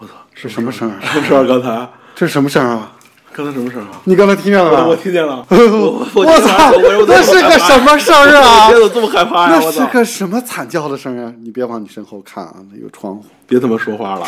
[0.00, 0.98] 我操，是什么声啊？
[1.02, 1.46] 什么声？
[1.46, 2.92] 刚才 这是什么声啊？
[3.32, 4.00] 刚才什么声啊？
[4.04, 4.94] 你刚才听见了我？
[4.96, 6.72] 听见了， 我我我操，
[7.06, 8.70] 那是个什么声儿啊？
[8.72, 9.54] 别怎么害怕呀？
[9.54, 9.86] 那是我操！
[9.86, 11.32] 个什么惨叫的声啊？
[11.42, 13.24] 你别往你身后看啊，那有窗户。
[13.46, 14.26] 别他妈说话了。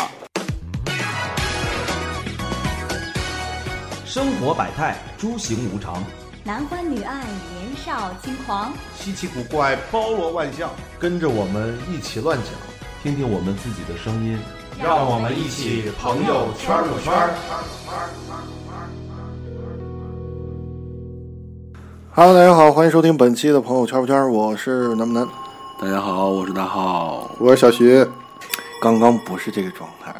[4.05, 6.03] 生活百态，诸行无常，
[6.43, 10.69] 男欢女爱，年少轻狂，稀奇古怪，包罗万象，
[10.99, 12.47] 跟着我们一起乱讲，
[13.01, 14.37] 听听我们自己的声音。
[14.83, 17.29] 让我们一起朋友圈儿圈儿。
[22.15, 25.27] Hello，大家好，欢迎收听本期的朋友圈不圈，我是南不南，
[25.79, 27.29] 大家好，我是大浩。
[27.39, 28.03] 我是小徐，
[28.81, 30.15] 刚刚不是这个状态，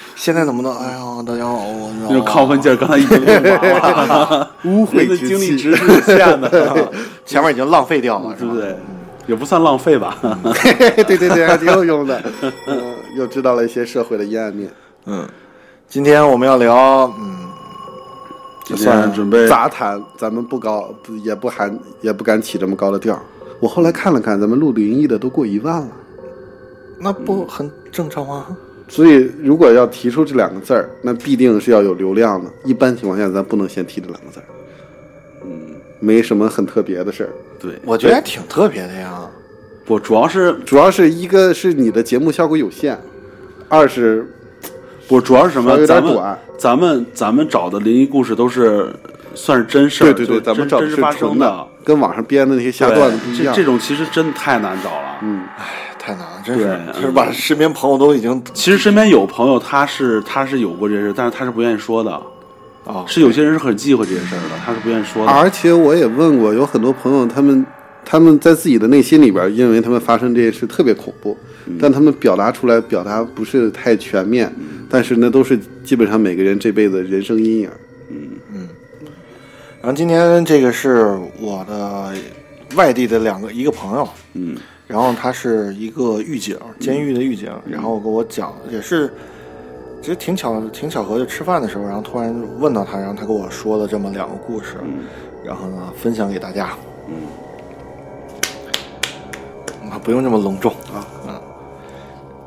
[0.14, 0.70] 现在怎么能？
[0.76, 3.42] 哎呀，大家好，我那种亢奋劲儿，刚才已经用
[3.80, 6.92] 完了， 污秽人的精力值是有限的，
[7.24, 8.76] 前面已经浪费掉了，是不对？
[9.28, 10.18] 也不算浪费吧。
[11.06, 12.20] 对对对，还挺有用的。
[12.66, 14.68] 嗯，又知道了一些社会的阴暗面。
[15.04, 15.28] 嗯，
[15.86, 17.36] 今天我们要聊，嗯，
[18.64, 23.22] 今天准备杂谈，咱们不高，不也不含，也不敢起这么高的调儿。
[23.60, 25.88] 我后来看了看，咱们录灵异的都过一万了。
[26.98, 28.46] 那不很正常吗？
[28.88, 32.50] 所以，如果要提出这两个字儿，那必定是要有流量的。
[32.64, 34.46] 一般情况下，咱不能先提这两个字儿。
[36.00, 39.20] 嗯，没什么很特别的事儿，对，我觉得还挺特别的呀。
[39.84, 42.98] 不，主要是主要是一个是你的节目效果有限，
[43.68, 44.30] 二是
[45.08, 45.70] 不，主要是什么？
[45.70, 48.92] 有点咱们短咱们咱们找的灵异故事都是
[49.34, 53.54] 算是真事儿，对对对，咱们找的是真真实发生的，跟网上编的那些瞎段子不一样。
[53.54, 55.18] 这这种其实真的太难找了。
[55.22, 55.64] 嗯，哎
[55.98, 62.20] 太难了，真是，就是把身边朋友都已经其实身边有朋友，他是他是有过这事，但是他是不愿意说的。
[62.88, 65.30] 啊，是有些人是很忌讳这些事儿的，他是不愿意说的。
[65.30, 67.66] 而且我也问过，有很多朋友，他们
[68.02, 71.36] 他们在自己的内心里边，因为他们发生这些事特别恐怖，
[71.78, 74.50] 但他们表达出来表达不是太全面，
[74.88, 77.70] 但是那都是基本上每个人这辈子人生阴影。
[78.08, 78.16] 嗯。
[78.54, 78.68] 嗯。
[79.82, 82.14] 然后今天这个是我的
[82.74, 89.12] 外地的两个一个朋友，嗯，然后他是一个狱警，监狱的狱警，然后跟我讲，也是
[90.00, 94.76] 其实挺巧挺巧合，就吃饭的时候，然后突然问到他，然后他跟我说了这么两个故事，
[95.44, 96.70] 然后呢分享给大家，
[97.08, 97.14] 嗯，
[99.90, 100.72] 啊不用这么隆重。
[100.92, 101.40] 啊，嗯，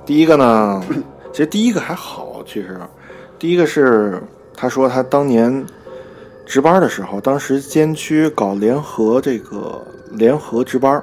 [0.05, 0.83] 第一个呢，
[1.31, 2.79] 其实第一个还好，其实
[3.37, 4.21] 第一个是
[4.55, 5.65] 他说他当年。
[6.43, 11.01] 值班的时候，当时监区搞联合这个联合值班，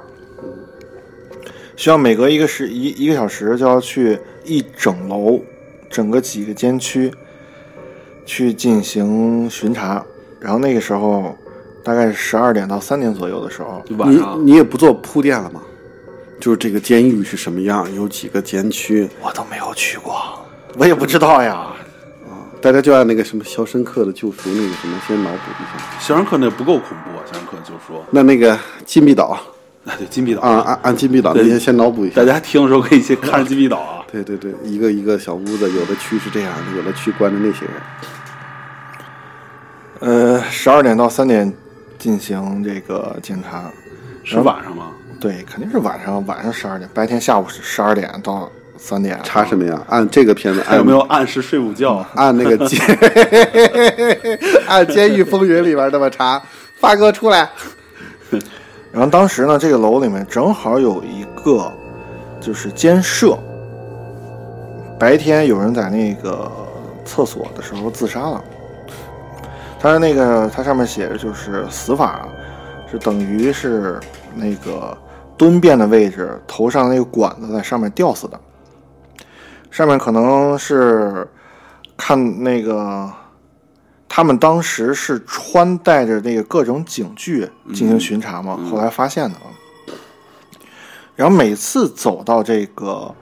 [1.75, 5.39] 需要每隔一个时一一个小时就要去一整楼，
[5.89, 7.11] 整个几个监区
[8.25, 10.03] 去进行巡查。
[10.39, 11.37] 然后那个时候
[11.83, 15.61] 大概是十二点到三点左右的时候，你你也不做铺垫了吗？
[16.39, 20.15] 就是这个监狱是什么样，有几个监区，我都没有去过，
[20.77, 21.67] 我也不知道呀。
[22.61, 25.99] 大家就按那个什么《肖申克的救赎》那个什么先脑补一下。
[25.99, 27.23] 肖申克那不够恐怖啊！
[27.25, 29.37] 肖申克就说，那那个禁闭岛
[29.89, 32.25] 哎，对，金币岛啊，按按金币岛那对些先脑补一下大。
[32.25, 34.05] 家听的时候可以先看金币岛啊。
[34.11, 37.73] 对对对，一个一个小屋子，有的区是这样的，有的区关着那些人。
[40.37, 41.51] 呃，十二点到三点
[41.97, 43.71] 进行这个检查，
[44.23, 44.91] 是晚上吗？
[45.19, 49.19] 对，肯定是晚上，晚上十二点，白天下午是十二点到三点。
[49.23, 49.81] 查什么呀？
[49.89, 52.05] 按这个片子，还有没有按时睡午觉？
[52.15, 52.79] 按那个监
[54.67, 56.41] 按《监狱风云》里边那么查？
[56.79, 57.49] 发哥出来，
[58.91, 61.71] 然后当时呢，这个楼里面正好有一个
[62.41, 63.37] 就是监舍，
[64.99, 66.51] 白天有人在那个
[67.05, 68.43] 厕所的时候自杀了。
[69.79, 72.27] 他那个它上面写着就是死法
[72.91, 73.99] 是等于是
[74.35, 74.97] 那个
[75.37, 78.39] 蹲便的位置，头上那个管子在上面吊死的。
[79.71, 81.25] 上面可能是
[81.95, 83.09] 看那个，
[84.19, 89.47] 他们当时是穿戴着那个各种警具进行巡查嘛，后来发现的啊。
[91.15, 93.15] 然后每次走到这个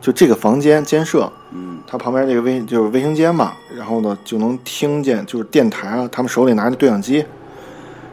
[0.00, 7.22] 就这个房间监舍，嗯，它旁边这个卫就是卫生间嘛，然后呢就能听见就是电台啊，他们手里拿着对讲机，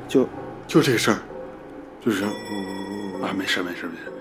[0.06, 0.28] 就
[0.68, 1.18] 就这事儿，
[2.06, 4.12] 就是啊，没事没事没事。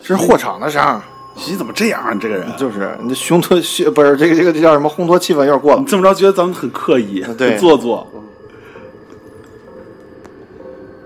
[0.00, 1.02] 这是货场的声儿，
[1.46, 2.12] 你怎么这样啊？
[2.12, 5.86] 你这个人，就是你这烘托气不是这个这个这叫什么烘托气氛有点过了你。
[5.86, 8.06] 这么着觉得咱们很刻意，对很做作。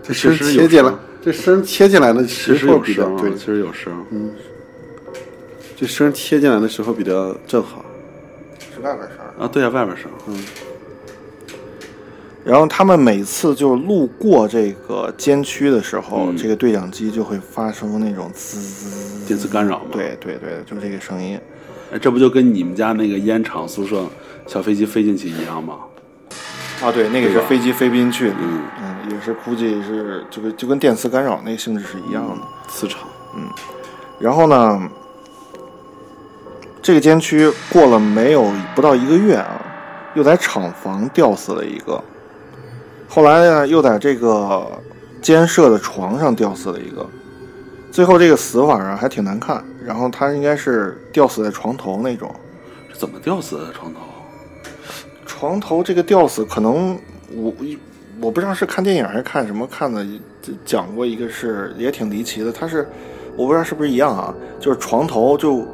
[0.03, 0.93] 这声切进来，
[1.23, 4.07] 这声切进来的其实时候比较有声啊，对其，实有声。
[4.11, 4.31] 嗯
[5.77, 7.85] 这声切进来的时候比较正好。
[8.75, 9.19] 是外边声。
[9.39, 10.11] 啊，对啊，外边声。
[12.45, 21.39] 然后他们每次就路过这个监区的时候，嗯这个对讲机就会发生那种滋滋电磁干扰嘛。，对对对，就是这个声音。
[21.93, 24.05] 哎这不就跟你们家那个烟厂宿舍
[24.47, 25.75] 小飞机飞进去一样吗？
[26.83, 32.37] 啊，对，那个对吧是飞机飞不进去的，嗯嗯，也是估计是就跟就跟电磁干扰那个性质是一样的。
[32.69, 33.07] 磁场，
[34.19, 34.91] 然后呢，
[36.81, 39.61] 这个监区过了没有不到一个月啊，
[40.15, 42.03] 又在厂房吊死了一个，
[43.15, 44.67] 后来呢又在这个
[45.21, 47.07] 监舍的床上吊死了一个，
[47.91, 52.35] 最后这个死法啊还挺难看，然后他应该是吊死在床头那种。
[52.91, 54.01] 这怎么吊死的床头？
[55.27, 56.99] 床头这个吊死，可能
[57.35, 57.53] 我
[58.19, 60.07] 我不知道是看电影还是看什么看的，
[60.65, 62.89] 讲过一个是也挺离奇的，他是
[63.37, 65.67] 我不知道是不是一样啊，就是床头就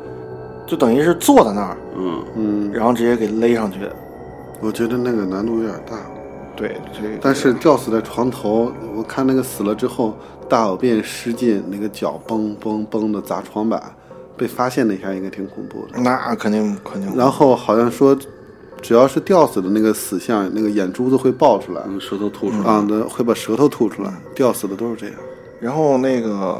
[0.67, 3.79] 就等于是坐在那儿，嗯，嗯，然后直接给勒上去。
[4.61, 5.97] 我觉得那个难度有点大。
[6.59, 10.19] 对，这个但是吊死在床头，我看那个死了之后，
[10.49, 13.81] 大小便失禁，那个脚嘣嘣嘣的砸床板，
[14.37, 16.01] 被发现那一下应该挺恐怖的。
[16.01, 17.17] 那肯定肯定。
[17.17, 18.19] 然后好像说，
[18.83, 22.65] 只要是吊死的那个死相，那个眼珠子会爆出来，嗯，舌头吐出来。
[22.65, 24.13] 啊，那会把舌头吐出来。
[24.35, 25.15] 吊死的都是这样。
[25.61, 26.59] 然后那个，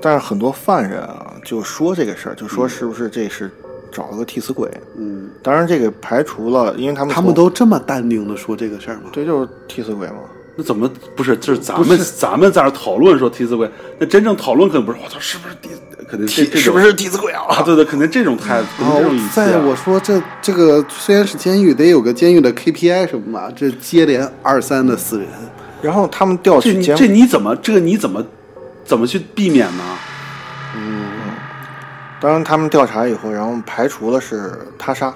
[0.00, 3.50] 但是很多犯人啊就说这个事儿，就说是不是这是
[3.90, 4.70] 找了个替死鬼？
[4.96, 9.10] 嗯，当然这个排除了，因为他们他们都这么淡定的说这个事儿吗？
[9.12, 10.14] 对就是替死鬼嘛。
[10.56, 11.36] 那怎么不是？
[11.36, 15.70] 这是咱们咱们在这儿讨论说替死鬼，那真正讨论可能不是我操是不是替，
[16.08, 17.42] 肯定这这种 是不是替死鬼啊？
[17.48, 17.62] 啊？
[17.62, 25.28] 对对，肯定这种态度， 肯定这种语哦，气啊在我说这这个虽然是监狱，得有个监狱的 KPI 什么嘛，这接连二三的死人，
[25.80, 28.24] 然后他们调取监这你这你怎么这个你怎么
[28.84, 29.84] 怎么去避免呢？
[32.20, 35.14] 当然，他们调查以后，然后排除了是他杀，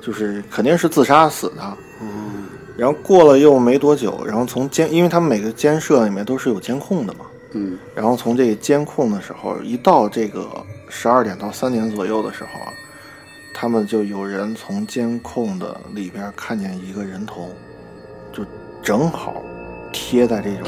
[0.00, 1.62] 就是肯定是自杀死的。
[2.00, 2.46] 嗯，
[2.78, 7.26] 然后过了又没多久，然后从监，因为他们每个监舍里面都是有监控的嘛。
[7.52, 10.48] 嗯，然后从这个监控的时候，一到这个
[10.88, 12.72] 十二点到三点左右的时候啊，
[13.52, 17.50] 他们就有人从监控的里边看见一个人头，
[18.32, 18.44] 就
[18.82, 19.42] 正好
[19.92, 20.66] 贴在这种，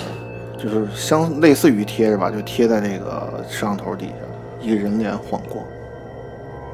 [0.58, 4.14] 就是相类似于贴着吧，就贴在这个摄像头底下，
[4.62, 5.62] 一个人脸晃过。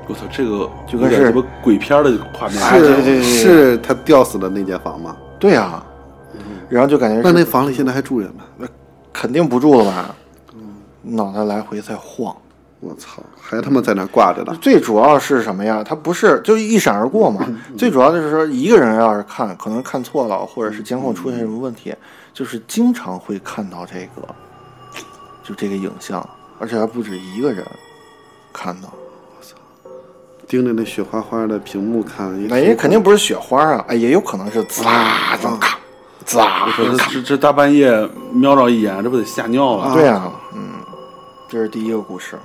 [0.06, 5.16] 我操，这个就跟是有点什么鬼片的画面，哎对对对对是他吊死的那间房吗？
[5.38, 5.82] 对呀、
[6.68, 8.68] 然后就感觉那是那房里现在还住人吗？
[9.12, 10.14] 肯定不住了吧，
[11.02, 12.34] 脑袋来回在晃。
[12.80, 14.56] 我操，还他妈在那挂着呢！
[14.62, 15.82] 最主要是什么呀？
[15.82, 17.44] 他不是就一闪而过嘛？
[17.76, 21.92] 最主要就是说，一个人要是看，可能看错了，或者是监控出现什么问题，
[22.32, 24.22] 就是经常会看到这个，
[25.42, 26.24] 就这个影像，
[26.58, 27.64] 而且还不止一个人
[28.52, 28.92] 看到。
[30.46, 35.78] 盯着那雪花花的屏幕看，那也肯定不是雪花啊，哎，也有可能是滋啦这么咔，
[36.24, 37.90] 滋啦我说这这这大半夜
[38.32, 39.92] 瞄着一眼，这不得吓尿了？
[39.92, 40.70] 对啊，嗯，
[41.50, 42.38] 这是第一个故事。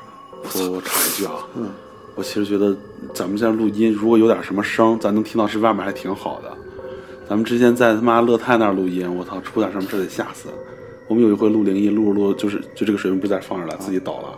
[0.53, 1.69] 我我插一句啊，嗯，
[2.15, 2.75] 我其实觉得
[3.13, 6.51] 咱们现在录音，如果有点什么声，咱能听到是外面还挺好的。
[7.29, 10.49] 咱们之前在他妈乐泰那儿录音，我操，出点什么事得吓死。
[11.07, 14.29] 我们有一回录灵异，录着录着就是就这个水平不再放着了，自己倒了，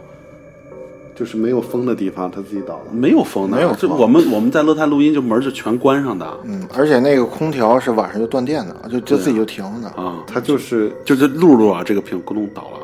[1.15, 2.85] 就是没有风的地方，它自己倒了。
[2.91, 6.27] 没有风的，没有风这我们我们在乐泰录音就门就全关上的。
[6.43, 10.01] 嗯，而且那个空调是晚上就断电的，就就自己就停了的。
[10.01, 12.79] 啊，它就是就是录着录着啊，这个屏咕咚倒了。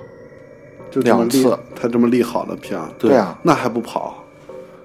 [0.92, 2.80] 就两次，它这么立好的片。
[2.80, 4.21] 儿，对啊，那还不跑？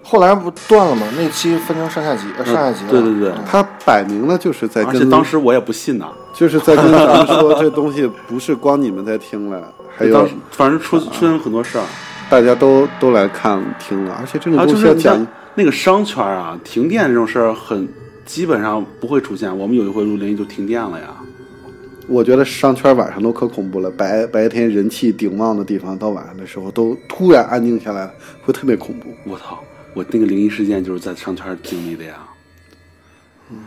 [0.09, 1.05] 后来不断了吗？
[1.17, 2.91] 那期分成上下集，呃上下集了。
[2.93, 9.61] 对对对，他摆明了就是在而且跟，当时我也不信呐，就是在跟咱们说，这东西不是光你们在听了，
[9.97, 11.85] 还有当时反正出出现很多事儿。
[12.31, 15.27] 大家都都来看听了，而且这种啊，东就是你像西要讲，
[15.57, 17.89] 那个商圈啊，停电这种事儿很
[18.25, 19.59] 基本上不会出现。
[19.59, 21.09] 我们有一回录灵异就停电了呀，
[22.07, 28.09] 我觉得商圈晚上都可恐怖了，白白天人气鼎旺的地方，到晚上的时候都突然安静下来，
[28.45, 29.09] 会特别恐怖。
[29.25, 29.59] 我操！
[29.97, 32.15] 我那个灵异事件就是在商圈经历的呀。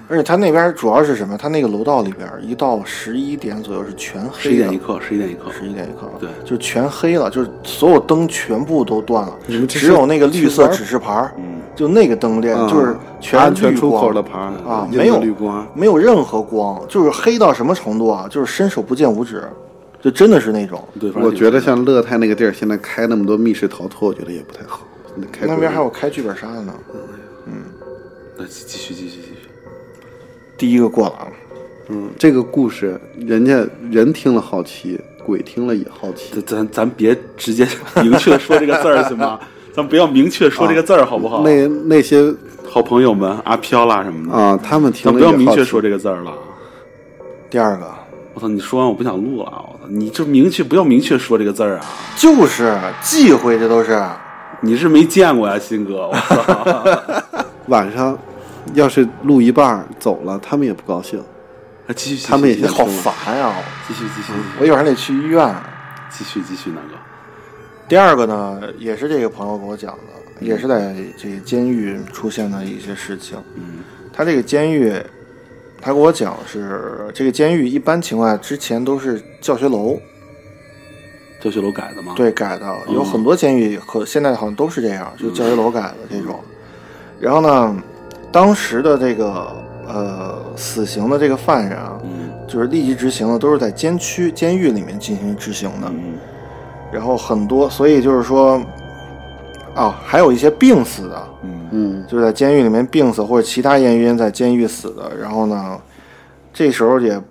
[0.10, 1.38] 而且他那边主要是什么？
[1.38, 4.40] 他那个楼道里边，一到十一点左右是全黑的。
[4.42, 18.28] 十一点一刻，十一点一刻，十一点一刻，对就全黑了，就是所有灯全部都断了，只有那个绿色指示牌，嗯，就那个灯亮，嗯就是全安全出口的牌啊没有绿光，没有任何光，就是黑到什么程度啊？
[18.30, 19.42] 就是伸手不见五指，
[20.02, 20.84] 就真的是那种。
[21.00, 24.82] 对，我觉得像乐泰那个地儿，现在开那么多密室逃脱，我觉得也不太好。
[25.16, 26.74] 那开那边还有开剧本杀的呢。
[27.46, 27.64] 嗯
[28.38, 29.50] 那继继续继续继续，
[30.58, 31.28] 第一个过了啊，
[31.90, 36.34] 嗯，这个故事，人家人听了好奇，鬼听了也好奇。
[36.42, 37.68] 咱咱咱别直接
[38.02, 39.38] 明确说这个字儿 行吗？
[39.74, 41.44] 咱不要明确说这个字儿好不好？
[41.44, 42.34] 那那些
[42.66, 46.34] 好朋友们阿飘啦什么的，啊，他们听咱不要明确说这个字儿了。
[47.50, 47.92] 第二个
[48.36, 48.48] 我操！
[48.48, 49.88] 你说完我不想录了，我操！
[49.90, 51.86] 你就明确不要明确说这个字儿啊！
[52.16, 54.02] 就是忌讳，这都是。
[54.62, 56.08] 你是没见过呀，新哥！
[56.08, 57.44] 我操！
[57.68, 58.18] 晚上
[58.74, 61.20] 要是录一半走了，他们也不高兴。
[61.20, 63.56] 啊继续，继续他们好烦呀、
[63.88, 65.56] 继续继续我一会儿还得去医院。
[66.12, 66.98] 继续继续那个，
[67.88, 73.38] 第二个呢，也是这个朋友跟我讲的，也是在这个监狱出现的一些事情。
[73.56, 74.92] 嗯他这个监狱，
[75.80, 79.98] 他跟我讲是这个监狱一般情况下之前都是教学楼，
[81.40, 86.40] 教学楼改的吗？，对改的，有很多监狱和现在好像都是这样，就教学楼改的这种。
[87.20, 87.76] 然后呢，
[88.32, 89.48] 当时的这个
[89.88, 95.88] 呃死刑的这个犯人啊，嗯就是立即执行的都是在监区监狱里面进行执行的。
[95.90, 96.18] 嗯
[96.92, 98.60] 然后很多，所以就是说，
[99.76, 105.16] 啊，还有一些病死的，嗯嗯，就是在监狱里面病死或者其他原因在监狱死的。
[105.16, 105.80] 然后呢，
[106.52, 107.22] 这时候也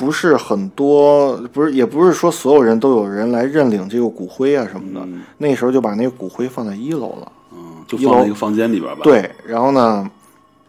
[0.00, 5.00] 不是很多，不是也不是说所有人都有人来认领这个骨灰啊什么的。
[5.04, 7.30] 嗯那时候就把那个骨灰放在一楼了。
[7.52, 9.00] 嗯，就放在一个房间里边吧。
[9.02, 10.10] 对，然后呢，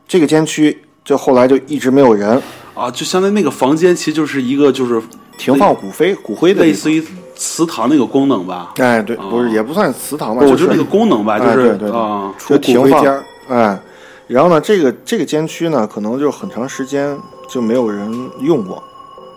[0.06, 2.42] 这个监区就后来就一直没有人
[2.74, 5.02] 啊，就相当于那个房间其实就是一个就是
[5.38, 7.02] 停放骨灰骨灰的类似于
[7.34, 8.74] 祠堂那个功能吧。
[8.76, 13.80] 哎，对，啊不是也不算祠堂吧，我觉得那个功能吧，就是哎对对对啊，就停放骨灰间哎，
[14.28, 18.10] 然后呢，这个这个监区呢，可能就很长时间就没有人
[18.42, 18.82] 用过，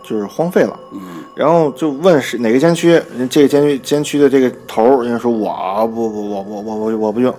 [0.05, 0.79] 就是荒废了。
[0.93, 1.01] 嗯
[1.35, 7.35] 然后就问是哪个监区，人这个监区监区的这个头儿，人家说我不不我我我我我不用，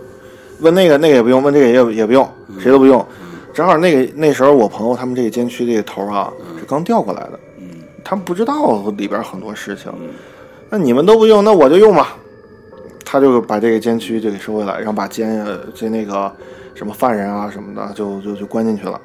[0.59, 2.29] 问那个那个也不用，问这个也也不用，
[2.59, 3.05] 谁都不用。
[3.53, 6.29] 正好那个那时候我朋友他们这个监区这个头儿啊
[6.59, 7.67] 是刚调过来的，嗯
[8.03, 9.89] 他们不知道里边很多事情。
[10.69, 12.17] 那你们都不用，那我就用吧。
[13.05, 16.29] 他就把这个监区就给收回来，然后把监呃这那个
[16.73, 18.99] 什么犯人啊什么的就就就关进去了。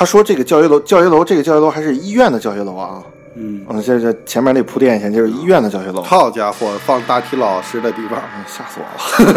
[0.00, 3.02] 他说这个教学楼，教学楼这个教学楼还是医院的教学楼啊。
[3.34, 6.00] 嗯嗯，这这前面那铺垫一下，就是医院的教学楼。
[6.00, 8.84] 好家伙，放大体老师的地方，哎吓死我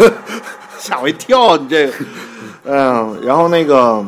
[0.06, 0.12] 了，
[0.80, 1.58] 吓我一跳！
[1.58, 1.92] 你这个，
[2.64, 4.02] 嗯，然后那个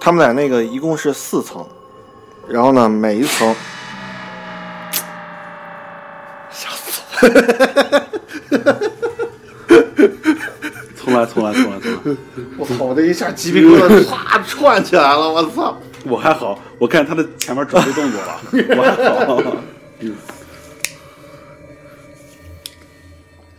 [0.00, 1.62] 他们在那个一共是四层，
[2.48, 3.54] 然后呢每一层，
[6.50, 7.02] 吓死
[11.06, 11.98] 重来重来重来重来。
[12.58, 12.58] 我！
[12.58, 12.84] 我操！
[12.84, 15.30] 我这一下鸡皮疙瘩唰串起来了！
[15.30, 15.76] 我操！
[16.04, 18.40] 我还好，我看他的前面准备动作了，
[18.76, 19.56] 我还好。
[20.00, 20.12] 嗯。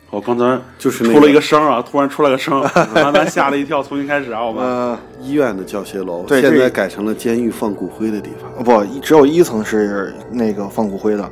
[0.09, 3.83] 我刚才就是出了一个声啊，突然出来个声儿，把咱吓了一跳。
[3.83, 4.63] 重新开始啊，我们。
[4.65, 8.63] 呃，医院的教学楼，对现在改成了监狱放骨灰的地方。
[8.63, 11.29] 不，只有一层是那个放骨灰的，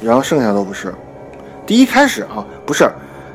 [0.00, 0.92] 然后剩下都不是。
[1.66, 2.88] 第一开始啊，不是，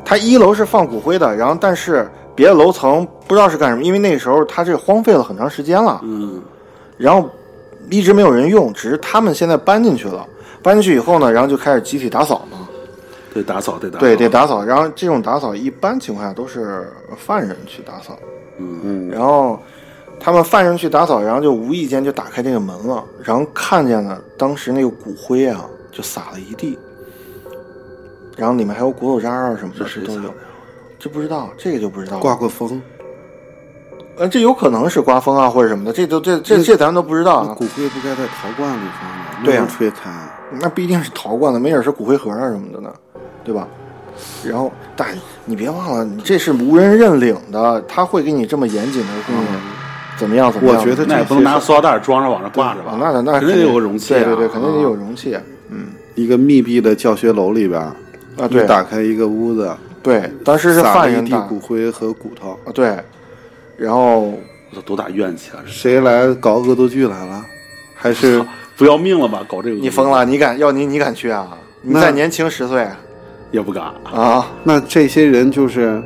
[0.10, 6.42] 它一楼是放骨灰的，然后但是别的楼层不知道是干什么，因为那时候它这荒废了很长时间了，嗯
[6.96, 7.30] 然后
[7.90, 10.26] 一直没有人用，只是他们现在搬进去了。
[10.64, 12.70] 搬进去以后呢，然后就开始集体打扫嘛，
[13.34, 14.00] 对，打扫对打扫。
[14.00, 14.64] 对，得打扫。
[14.64, 18.18] 然后这种打扫一般情况下都是犯人去打扫，
[18.60, 19.60] 嗯嗯，然后
[20.20, 26.78] 他们犯人去打扫，然后就无意间就打开这个门了，然后看见了当时那个骨灰啊，就撒了一地，
[28.38, 30.34] 然后里面还有骨头渣啊什么的，都有
[30.98, 32.22] 这不知道，这个就不知道了。
[32.22, 32.82] 刮过风，
[34.18, 37.56] 呃，这有可能是刮风啊或者什么的，这都这这这咱都不知道啊。
[37.58, 39.26] 骨灰不该在陶罐里放吗？
[39.44, 40.10] 对呀那样吹开。
[40.62, 42.94] 那不一定是陶罐的，没准是骨灰盒啊什么的呢，
[43.44, 43.68] 对吧？
[44.44, 45.10] 然后，但
[45.46, 49.40] 你别忘了，你这是无人认领的，他会给你这么严谨的给你
[50.18, 50.80] 怎么样怎么样？
[50.80, 52.94] 我觉得那也不能拿塑料袋装着往上挂着吧？
[52.94, 54.24] 啊，那那那肯定得有个容器啊。
[54.24, 55.38] 对对对，肯定得有啊容器。
[55.70, 57.80] 嗯一个密闭的教学楼里边，
[58.38, 62.98] 啊，对打开一个屋子，对，当时是撒了一犯人打地骨灰和骨头，啊，对，
[63.78, 65.60] 然后我操，多大怨气啊！
[65.66, 67.46] 谁来搞恶作剧来了？
[67.96, 68.44] 还是
[68.78, 69.44] 不要命了吧？
[69.48, 71.58] 搞这个你疯了，你敢要你你敢去啊？
[71.82, 72.88] 你那再年轻十岁
[73.52, 73.86] 也不敢。
[74.04, 74.48] 啊？
[74.64, 76.02] 那这些人就是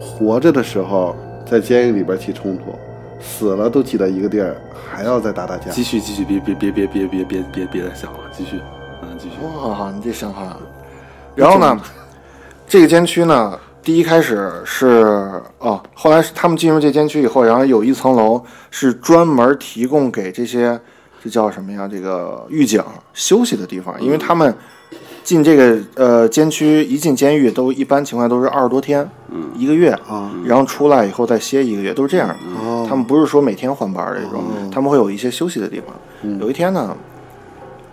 [0.00, 2.74] 活着的时候在监狱里边起冲突，
[3.20, 4.56] 死了都挤到一个地儿，
[4.90, 5.82] 还要再打打架继。
[5.82, 8.60] 续继续，别别别别别别别别别再想了，继续，
[9.02, 9.36] 嗯，继续。
[9.68, 10.56] 哇，你这想法。
[11.38, 11.80] 然后呢，
[12.66, 18.42] 这个监区呢，第一开始是哦，后来是他们进入这监区以后，然后有一层楼
[18.72, 20.78] 是专门提供给这些
[21.22, 21.86] 这叫什么呀？
[21.88, 22.82] 这个狱警
[23.14, 24.52] 休息的地方，因为他们
[25.22, 32.34] 进这个呃监区一进监狱都一般情况下都是二十多天，嗯一个月啊然后出来以后再歇一个月，都是这样的。
[32.60, 34.42] 哦他们不是说每天换班儿这种，
[34.72, 35.94] 他们会有一些休息的地方。
[36.40, 36.96] 有一天呢，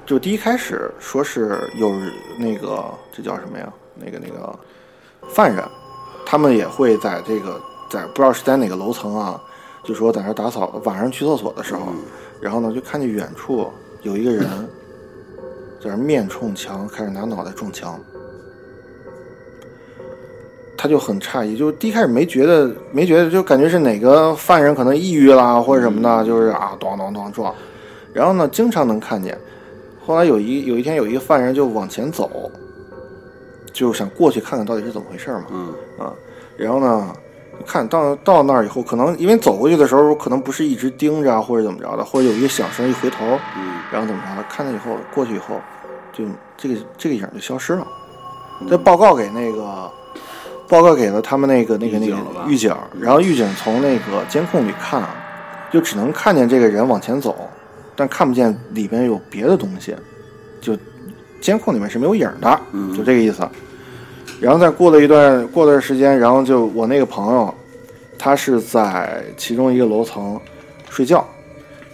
[0.06, 1.92] 就第一开始说是有
[2.38, 3.72] 那个这叫什么呀？
[3.96, 4.58] 那个那个
[5.30, 5.64] 犯人，
[6.26, 7.60] 他们也会在这个
[7.90, 9.42] 在不知道是在哪个楼层啊，
[9.84, 11.88] 就说在那打扫，晚上去厕所的时候，
[12.40, 13.68] 然后呢就看见远处
[14.04, 14.46] 有一个人
[15.82, 18.00] 在那面冲墙，开始拿脑袋撞墙。
[20.78, 27.52] 他他就很诧异，就第一开始没觉得，没觉得，就感觉是哪个犯人可能抑郁啦或者什么的，就是啊，咚咚咚撞。
[28.14, 29.36] 然后呢，经常能看见。
[30.06, 32.52] 后来有一有一天，有一个犯人就往前走，
[33.74, 35.46] 就想过去看看到底是怎么回事嘛。
[35.52, 35.74] 嗯。
[35.98, 36.14] 啊，
[36.58, 37.14] 然后呢，
[37.66, 43.26] 看到到那儿以后，可能因为走过去的时候，可能不是一直盯着啊或者怎么着的，或者有一个响声一回头，
[43.58, 43.80] 嗯。
[43.92, 45.60] 然后怎么着的，看见以后过去以后，
[46.14, 46.24] 就
[46.56, 47.88] 这个这个影就消失了。
[48.70, 49.92] 这报告给那个，
[50.70, 52.16] 报告给了他们那个那个那个
[52.48, 55.10] 狱警，然后狱警从那个监控里看啊，
[55.72, 57.36] 就只能看见这个人往前走，
[57.96, 59.96] 但看不见里边有别的东西，
[60.60, 60.78] 就
[61.40, 62.96] 监控里面是没有影儿的，嗯。
[62.96, 63.48] 就这个意思。
[64.42, 67.54] 然后再过了一段过段时间，然后就我那个朋友，
[68.20, 70.38] 他是在其中一个楼层
[70.90, 71.26] 睡觉，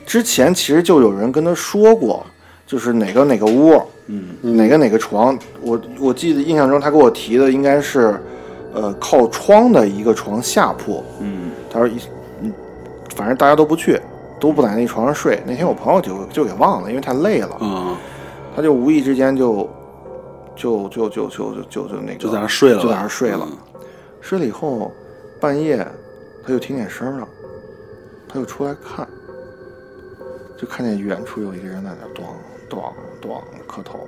[0.05, 2.25] 之前其实就有人跟他说过，
[2.65, 4.29] 就是哪个哪个屋，嗯。
[4.41, 8.19] 哪个哪个床，我我记得印象中他给我提的应该是，
[8.73, 11.03] 呃，靠窗的一个床下铺。
[11.19, 11.51] 嗯。
[11.69, 11.97] 他说一，
[12.41, 12.51] 嗯，
[13.15, 14.01] 反正大家都不去，
[14.41, 17.97] 都不在那床上睡，那天我朋友就就给忘了，因为太累了。
[18.55, 19.69] 他就无意之间就
[20.55, 22.17] 就就就就就就那个。
[22.17, 22.81] 就在那睡了。
[22.81, 23.47] 就在那睡了。
[24.19, 24.91] 睡了以后，
[25.39, 25.87] 半夜
[26.43, 27.27] 他就听见声了，
[28.27, 29.07] 他就出来看。
[30.57, 32.25] 就看见远处有一个人在那，咚
[32.69, 32.83] 咚
[33.21, 33.99] 咚磕头。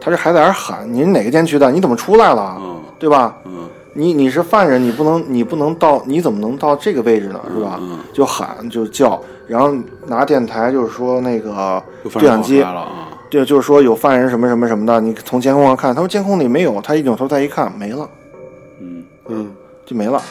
[0.00, 1.70] 他这还在那喊，你哪个监区的？
[1.70, 2.60] 你怎么出来了？
[2.98, 3.38] 对吧？
[3.96, 7.40] 你你是犯人，你不能你不能到，你怎么能到这个位置呢？
[7.52, 7.78] 是吧？
[7.80, 9.74] 嗯就喊就叫，然后
[10.06, 12.64] 拿电台就是说那个对讲机
[13.30, 18.08] 对，就是说有犯人什么什么什么的，你从监控上看，他说监控里没有，他一扭头再一看没了。
[18.80, 19.50] 嗯嗯，
[19.84, 20.22] 就没了，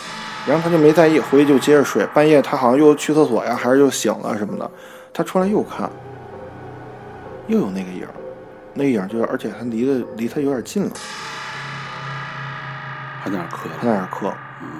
[0.47, 2.05] 然后他就没在意，回去就接着睡。
[2.13, 4.69] 半夜他好像又去厕所呀，还是又醒了什么的，
[5.11, 5.89] 他出来又看，
[7.47, 8.13] 又有那个影儿，
[8.73, 10.91] 那个影儿就是，而且他离的离他有点近了，
[13.25, 14.31] 还在那儿磕他在那儿磕，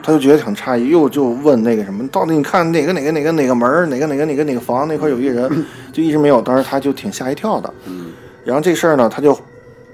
[0.03, 7.73] 他就觉得挺诧异，又就问那个什么，到底你看哪个哪个哪个哪个门儿，哪个哪个哪个哪个房那块有一个人， 就一直没有，当时他就挺吓一跳的。
[7.88, 8.12] 嗯
[8.45, 9.36] 然后这事儿呢，他就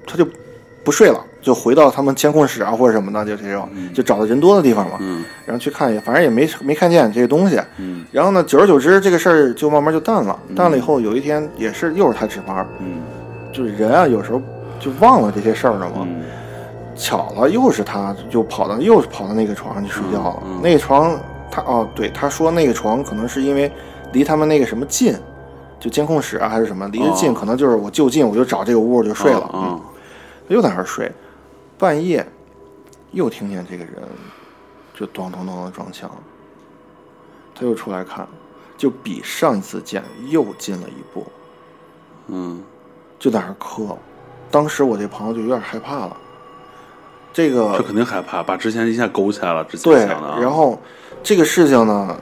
[0.05, 0.27] 他就
[0.83, 7.57] 不睡了，就回到他们监控室啊或者什么的，就这种，就找到人多的地方嘛，嗯然后去看一下，反正也没没看见这个东西。
[7.77, 10.37] 嗯然后呢，久而久之，这个事儿就慢慢就淡了。
[10.53, 12.99] 淡了以后，有一天也是又是他值班，嗯
[13.53, 14.41] 就是人啊，有时候
[14.81, 15.99] 就忘了这些事儿了嘛。
[16.01, 16.21] 嗯
[16.95, 20.43] 巧了，又是他，就跑到又是跑到那个床上去睡觉了。
[20.45, 23.71] 嗯嗯那个床，他哦，对，他说那个床可能是因为
[24.13, 25.15] 离他们那个什么近，
[25.80, 29.41] 就监控室啊还是什么离得近，哦可能就是我就近，我就找这个屋我就睡了。
[29.41, 29.82] 啊嗯，
[30.49, 31.12] 又在那儿睡，
[31.77, 32.25] 半夜
[33.12, 33.95] 又听见这个人
[34.93, 36.10] 就咚咚咚的撞墙，
[37.56, 38.27] 他又出来看，
[38.77, 41.25] 就比上一次见又近了一步，
[42.27, 42.62] 嗯
[43.17, 43.97] 就在那儿磕。
[44.49, 46.17] 当时我这朋友就有点害怕了，
[47.33, 50.05] 这个这肯定害怕，把之前一下勾起来了，之前对，
[50.41, 50.79] 然后
[51.23, 52.15] 这个事情呢，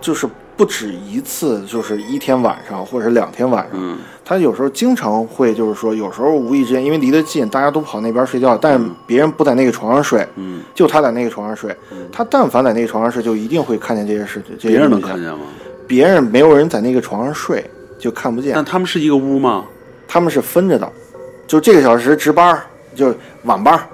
[0.00, 11.72] 就是不止一次，就是一天晚上或者是两天晚上，嗯他有时候经常会就是说，有时候无意之间，因为离得近，大家都跑那边睡觉，但是别人不在那个床上睡，嗯，就他在那个床上睡。
[12.10, 14.56] 他但凡在那个床上睡，就一定会看见这些事情。
[14.68, 15.46] 别人能看见吗？
[15.86, 17.64] 别人没有人在那个床上睡，
[18.00, 18.64] 就看不见但。
[18.64, 19.64] 他们是一个屋吗？
[20.08, 20.92] 他们是分着的，
[21.46, 23.86] 就这个小时值班儿，就晚班儿。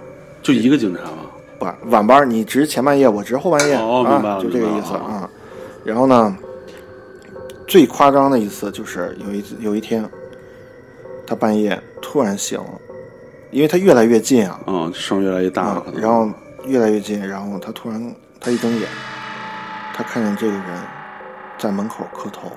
[0.42, 1.16] 就一个警察吗？
[1.60, 5.30] 晚晚班你值前半夜，我值后半夜、哦明白了啊，就这个意思啊。
[5.84, 6.36] 然后呢，
[7.68, 10.04] 最夸张的一次就是有一次有一天，
[11.24, 12.80] 他半夜突然醒了，
[13.52, 15.80] 因为他越来越近啊，嗯，声越来越大。
[15.94, 16.28] 然后
[16.66, 18.88] 越来越近，然后他突然他一睁眼，
[19.94, 20.64] 他看见这个人
[21.58, 22.50] 在门口磕头，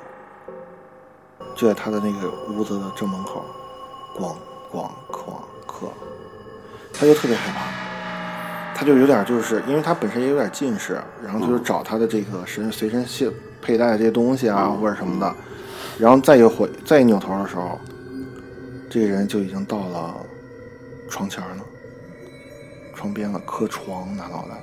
[1.55, 3.45] 就在他的那个屋子的正门口，
[4.17, 4.33] 咣
[4.71, 5.87] 咣哐磕，
[6.97, 7.65] 他就特别害怕，
[8.73, 13.29] 他就有点就是因为他本身也有点近视，然后就是找他的这个身随身携
[13.61, 15.35] 佩戴的这些东西啊或者什么的，
[15.97, 17.79] 然后再一回再一扭头的时候，
[18.89, 20.15] 这个人就已经到了
[21.09, 21.57] 床前了。
[22.97, 24.55] 床边了，磕床拿脑袋，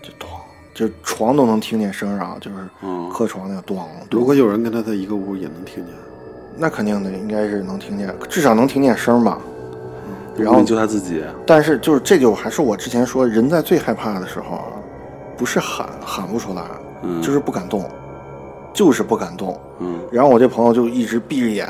[0.00, 0.28] 就咚，
[0.72, 5.92] 就床都能听见声儿啊，就是嗯磕床那个咚如，果有人跟他在一个屋，也能听见。
[6.56, 9.36] 那肯定的，应该是能听见，至少能听见声吧。
[10.44, 14.64] 然后就他自己，但是就是这就还是我之前说，人在最害怕的时候啊，
[15.36, 16.62] 不是喊喊不出来，
[17.02, 17.84] 嗯就是不敢动，
[18.72, 19.58] 就是不敢动。
[19.80, 21.68] 嗯然后我这朋友就一直闭着眼，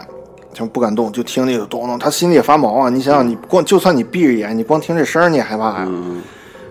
[0.52, 2.88] 就不敢动，就听那个咚咚，他心里也发毛啊。
[2.88, 5.86] 你想想，你光就算你闭着眼，你光听这声你也害怕呀。
[5.88, 6.22] 嗯，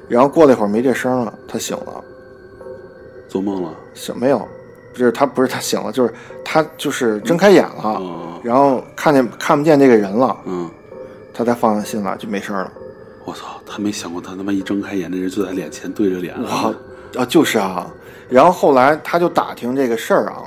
[0.08, 2.04] 然后过了一会儿没这声了，他醒了。
[3.28, 4.48] 做梦了，醒没有？
[4.94, 10.68] 不是他，不是他醒了，就是他就是睁开眼了，嗯然后看见看不见这个人了，嗯，
[11.38, 12.72] 他才放下心来，就没事儿了。
[13.24, 16.50] 我操，他没想过，他他妈一睁开眼，那人就在脸前对着脸了
[17.16, 17.86] 啊，就是啊。
[18.28, 20.42] 然后后来他就打听这个事儿啊，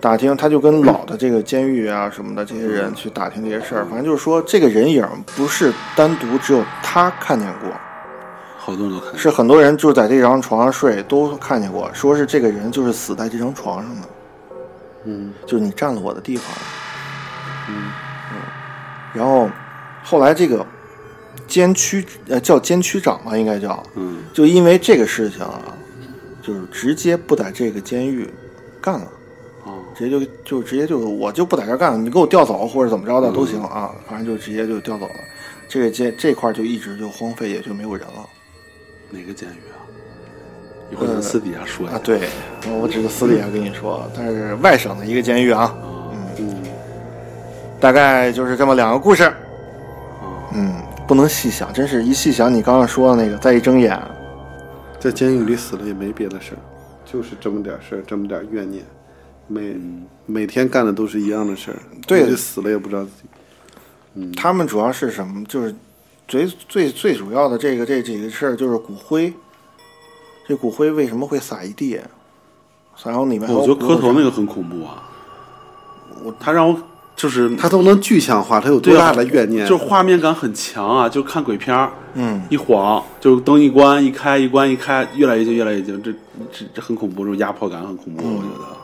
[0.00, 7.70] 打听他就跟老的这个监狱啊什么的这些人去打听这些事儿，反正就是说这个人影不是单独只有他看见过，
[8.58, 14.08] 好多人都看见是很多人就在这张床上睡都看见过，说是这个人就是死在这张床上的，
[15.04, 16.54] 嗯就是你占了我的地方。
[17.68, 17.90] 嗯
[18.32, 18.38] 嗯
[19.14, 19.48] 然后
[20.04, 20.64] 后来这个
[21.48, 24.18] 监区呃叫监区长吧，应该叫，嗯。
[24.34, 25.62] 就因为这个事情啊，
[26.42, 28.28] 就是直接不在这个监狱
[28.82, 29.08] 干了，
[29.64, 29.82] 哦。
[29.96, 35.14] 直接就就直接就我就不在这儿干了，你给我调走或者怎么着的都行啊，反正就直接就调走了。
[35.66, 38.28] 这个监这块儿就一直就荒废，也就没有人了。
[39.10, 39.80] 哪个监狱啊？
[40.92, 41.96] 一会儿咱私底下说一下。
[41.96, 42.00] 啊。
[42.04, 42.28] 对，
[42.80, 45.74] 我只是私底下跟你说，但是外省的一个监狱啊，
[46.38, 46.62] 嗯，
[47.80, 49.32] 大概就是这么两个故事。
[50.54, 50.72] 哦嗯，
[51.06, 54.00] 不能细想，真是一细想，你刚刚说的那个，再一睁眼，
[55.00, 56.58] 在监狱里死了也没别的事儿，
[57.04, 58.84] 就是这么点事儿，这么点怨念，
[59.48, 59.76] 每
[60.26, 63.28] 每天干的都是一样的事儿，对死了也不知道自己。
[64.36, 65.44] 他们主要是什么？
[65.46, 65.74] 就是
[66.28, 69.32] 最最最主要的这个这几个事儿，就是骨灰。
[70.46, 71.98] 这骨灰为什么会撒一地？
[73.02, 75.02] 然后里面我觉得磕头那个个很恐怖啊。
[76.22, 76.78] 我他让我
[77.16, 79.66] 就是他都能具象化，他有多大的怨念？
[79.66, 81.08] 就画面感很强啊！
[81.08, 86.12] 就看鬼片儿，嗯，一晃就灯一关一开一关一开，越来越近越来越近，这
[86.52, 88.74] 这这很恐怖，这种压迫感很恐怖，我觉得。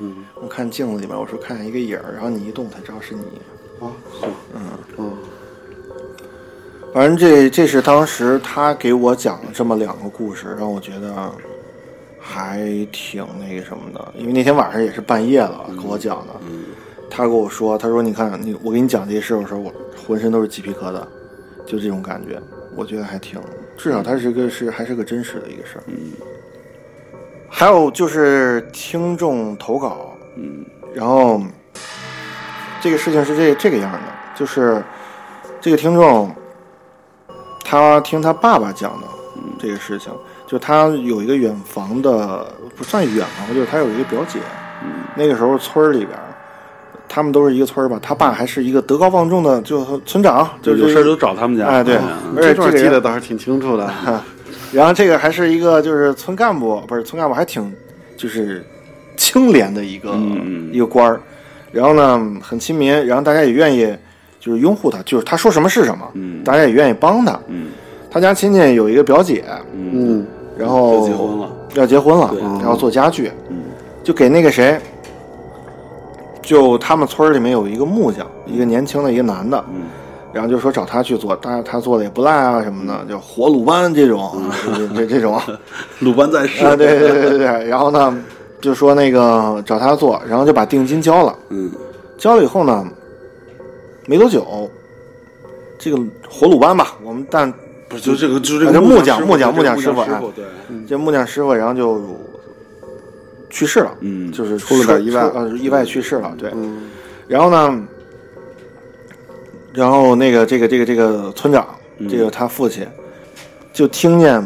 [0.00, 3.22] 嗯我看镜子里面，我说看见一个影儿，然后你一动才知道是你。
[3.80, 4.60] 啊，是，嗯
[4.98, 5.12] 嗯
[6.92, 11.32] 反正这这是当时他给我讲了这么两个故事，让我觉得
[12.22, 14.12] 还挺那个什么的。
[14.16, 16.32] 因为那天晚上也是半夜了，跟我讲的。
[17.10, 19.74] 他跟我说，他说你看你，我给你讲这些事的时候，我
[20.06, 21.02] 浑身都是鸡皮疙瘩，
[21.66, 22.40] 就这种感觉。
[22.74, 23.38] 我觉得还挺，
[23.76, 25.84] 至少它是个是还是个真实的一个事儿。
[25.88, 26.12] 嗯。
[27.50, 31.38] 还有就是听众投稿，嗯然后
[32.80, 33.98] 这个事情是这这个样的，
[34.34, 34.82] 就是
[35.60, 36.34] 这个听众
[37.62, 39.06] 他听他爸爸讲的
[39.58, 40.10] 这个事情，
[40.52, 44.38] 就他有一个远房的，不算远房，就是他有一个表姐，
[45.16, 46.10] 那个时候村儿里边，
[47.08, 51.66] 他们都是一个村儿吧，他爸还是一个德高望重的，就是村长，就就是有事儿都找他们家。
[51.66, 53.90] 哎对嗯而且这段这个记得倒是挺清楚的。
[54.72, 57.72] 然后这个还是一个就是村干部，不是村干部，还挺
[58.18, 58.62] 就是
[59.16, 61.18] 清廉的一个、嗯一个官儿。
[61.70, 63.90] 然后呢，很亲民，然后大家也愿意
[64.38, 67.40] 就是拥护他，就是他说什么是什么，嗯大家也愿意帮他。
[67.48, 67.68] 嗯
[68.10, 69.42] 他家亲戚有一个表姐，
[69.74, 73.62] 嗯然后要结婚了，要结婚了，然后做家具，嗯。
[74.02, 74.80] 就给那个谁，
[76.42, 79.82] 就他们村里面有一个木匠，一个年轻的一个男的，嗯。
[80.32, 84.32] 然后就说找他去做，当然他做的也不赖啊什么的，就活鲁班这种，
[84.66, 85.40] 嗯这这这种。
[86.00, 86.64] 鲁班在世。
[86.64, 88.24] 啊，对对对对对，然后呢，
[88.60, 91.70] 就说那个找他做，然后就把定金交了，嗯。
[92.18, 92.84] 交了以后呢，
[94.06, 94.70] 没多久，
[95.78, 95.96] 这个
[96.28, 97.52] 活鲁班吧，我们但
[97.92, 100.02] 不是就这个就这啊个这木匠木匠木匠师傅
[100.34, 100.46] 对，
[100.88, 102.00] 这木匠师傅，然后就
[103.50, 104.32] 去世了，嗯。
[104.32, 106.88] 就是出了点意外出呃，意外去世了，对，嗯。
[107.28, 107.86] 然后呢，
[109.74, 111.66] 然后那个这个这个这个村长，
[111.98, 112.08] 嗯。
[112.08, 112.86] 这个他父亲，
[113.74, 114.42] 就听见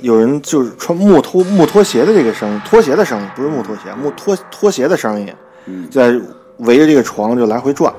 [0.00, 5.30] 有人就是穿木拖木拖鞋的这个声音，拖鞋的声音，不是木拖鞋，木拖拖鞋的声音，
[5.66, 5.86] 嗯。
[5.90, 6.18] 在
[6.60, 7.92] 围着这个床就来回转。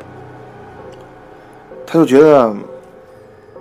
[1.87, 2.51] 他就觉得，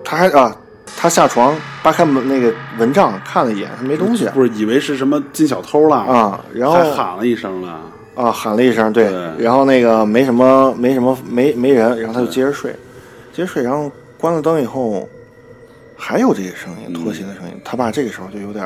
[0.02, 0.56] 他还啊，
[0.96, 4.26] 他下床扒开门那个蚊帐看了一眼，他没东西。
[4.34, 7.80] 不是以为是什么进小偷了，啊，然后喊了一声了。
[8.14, 9.44] 啊，喊了一声，对，对。
[9.44, 12.70] 然后那个没什么，没什么，没没人，然后他就接着睡，
[13.32, 15.08] 接着睡，然后关了灯以后，
[15.96, 18.64] 还有这个声音，拖鞋的声音，他爸这个时候就有点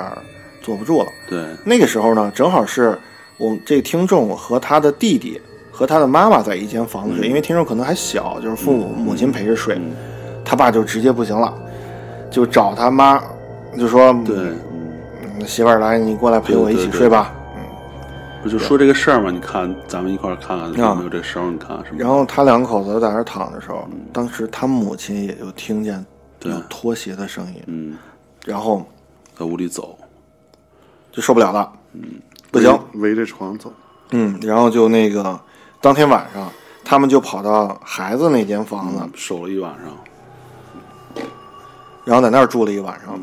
[0.61, 1.07] 坐不住了。
[1.31, 2.99] 对，那个时候呢，正好是
[3.39, 5.41] 我们这个听众和他的弟弟
[5.73, 9.93] 和他的妈妈在一间房子睡，因为听众可能还小，就是父母、母亲陪着睡，嗯。
[10.45, 11.55] 他爸就直接不行了，
[12.31, 13.23] 就找他妈，
[13.77, 14.93] 就说，对，嗯
[15.39, 17.33] 嗯，媳妇儿来，你过来陪我一起睡吧。
[18.41, 19.33] 不就说这个事儿嘛？
[19.33, 21.51] 你看，咱们一块儿看看有啊没有这声儿？
[21.51, 21.97] 你看是吗？
[21.99, 26.05] 然后他两口子在那儿躺的时候，当时他母亲也就听见
[26.39, 27.97] 对有拖鞋的声音，嗯，
[28.47, 28.87] 然后
[29.37, 29.99] 在屋里走，
[31.11, 32.03] 就受不了了，嗯
[32.53, 33.73] 不行，围着床走。
[34.13, 35.39] 嗯，然后就那个
[35.81, 36.49] 当天晚上，
[36.85, 39.87] 他们就跑到孩子那间房子，守了一晚上。
[42.09, 43.21] 然后在那儿住了一晚上。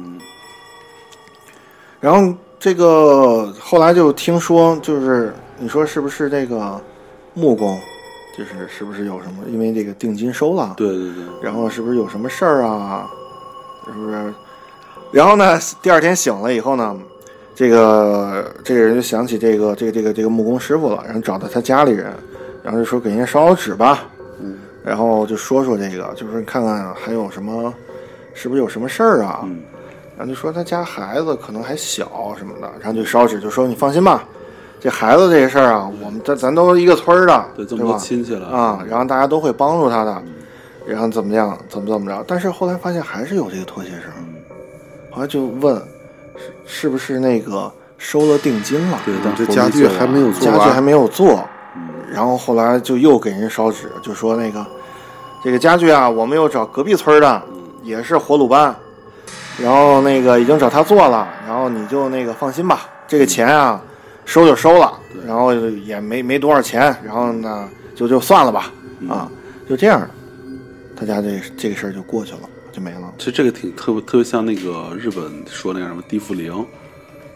[2.00, 6.80] 然后这个后来就听说，就是你说是不是这个
[7.34, 7.76] 木工
[8.38, 9.44] 就是是不是有什么？
[9.48, 13.10] 因为这个定金收了，对对对，然后是不是有什么事儿啊？
[13.88, 14.34] 是不是？
[15.12, 16.96] 然后呢，第二天醒了以后呢，
[17.56, 22.14] 这个这个人就想起这个这个这个这个木工师傅了，然后找到他家里人，
[22.62, 24.04] 然后就说给人家烧烧纸吧，
[24.40, 27.74] 嗯，然后就说说这个，就是看看还有什么，
[28.36, 29.40] 是不是有什么事儿啊？
[29.46, 29.64] 嗯。
[30.18, 34.24] 然后就说他家孩子可能还小什么的，然后就烧纸，就说你放心吧，
[34.80, 37.98] 这孩子这个事儿啊，我们咱咱都一个村儿的，对，这么多吧？
[37.98, 38.48] 亲戚了。
[38.48, 40.24] 啊，然后大家都会帮助他的，
[40.88, 42.24] 然后怎么样，怎么怎么着？
[42.26, 44.04] 但是后来发现还是有这个拖鞋声，
[45.12, 45.76] 后来就问
[46.38, 48.98] 是是不是那个收了定金了？
[49.04, 51.44] 对，但这家具还没有做完，家具还没有做，
[52.10, 54.66] 然后后来就又给人烧纸，就说那个
[55.44, 57.42] 这个家具啊，我们又找隔壁村的，
[57.86, 58.76] 也是火鲁班，
[59.62, 63.82] 然后那个已经找他做了，然后你就那个放心吧，这个钱啊
[64.26, 64.92] 收就收了，
[65.26, 68.72] 然后也没没多少钱，然后呢就就算了吧，
[69.08, 69.30] 啊，
[69.70, 70.10] 就这样，
[70.96, 72.40] 他家这这个事儿就过去了，
[72.72, 73.14] 就没了。
[73.20, 76.52] 其实这个挺特别特别像那个日本说那个什么地缚灵，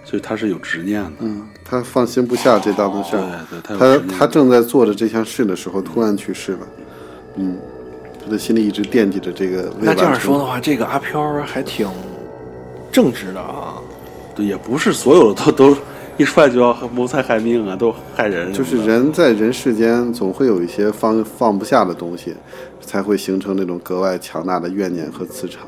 [0.03, 6.67] 所以他是有执念的，嗯，他放心不下这档子事对儿，对，他他他正在做着这项事的时候，突然去世了，
[7.35, 7.57] 嗯，
[8.23, 11.87] 他的心里一直惦记着这个那这样说的话，这个阿飘还挺
[12.91, 13.75] 正直的啊。
[14.35, 15.77] 对，也不是所有的都都
[16.17, 22.35] 一出来就要谋财害命啊，都害人就，是人在人世间总会有一些放放不下的东西，
[22.81, 25.67] 才会形成那种格外强大的怨念和磁场，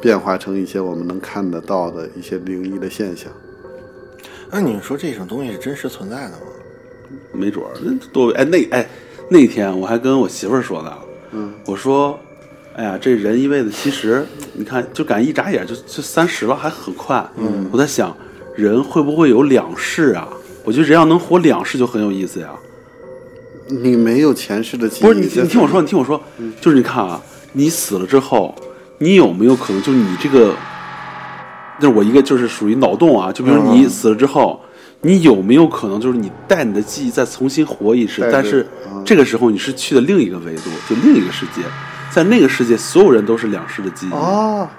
[0.00, 3.30] 变化成一些我们能看得到的一些灵异的现象。
[4.50, 6.46] 那你们说这种东西是真实存在的吗？
[7.30, 8.88] 没准儿那多哎那哎
[9.28, 10.90] 那天我还跟我媳妇儿说呢，
[11.32, 12.18] 嗯，我说，
[12.74, 17.24] 哎呀，这人一辈子其实你看就感觉一眨眼就就三十了，还很快。
[17.36, 18.14] 嗯，我在想，
[18.54, 20.28] 人会不会有两世啊？
[20.64, 22.48] 我觉得人要能活两世就很有意思呀。
[23.68, 26.22] 你没有前世的记忆，不是你，你听我说，你听我说，
[26.60, 27.20] 就是你看啊，
[27.52, 28.54] 你死了之后，
[28.98, 30.54] 你有没有可能就是你这个，
[31.80, 34.60] 那是我一个就是属于脑洞啊，就比如说你死了之后，
[35.02, 41.62] 你有没有可能就是你带你的记忆再重新活一世带，着但是嗯这个时候你是去的另一个维度，就另一个世界，
[42.10, 44.70] 在那个世界所有人都是两世的记忆，啊？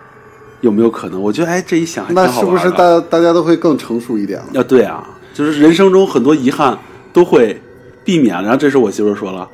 [0.61, 1.21] 有没有可能？
[1.21, 2.71] 我觉得哎，这一想还挺那是不是。
[2.71, 4.61] 大大家都会更成熟一点了？
[4.61, 6.77] 啊，对啊，就是人生中很多遗憾
[7.11, 7.61] 都会
[8.05, 8.33] 避免。
[8.41, 9.45] 然后这时候我媳妇儿说了：“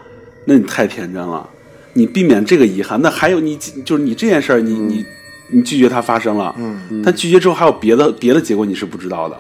[0.45, 1.49] 那你太天真了，
[1.93, 5.03] 你避免这个遗憾，那还有你就是你这件事儿，你、你
[5.47, 9.36] 你拒绝它发生了，嗯，但拒绝之后还有别的别的结果你是不知道的，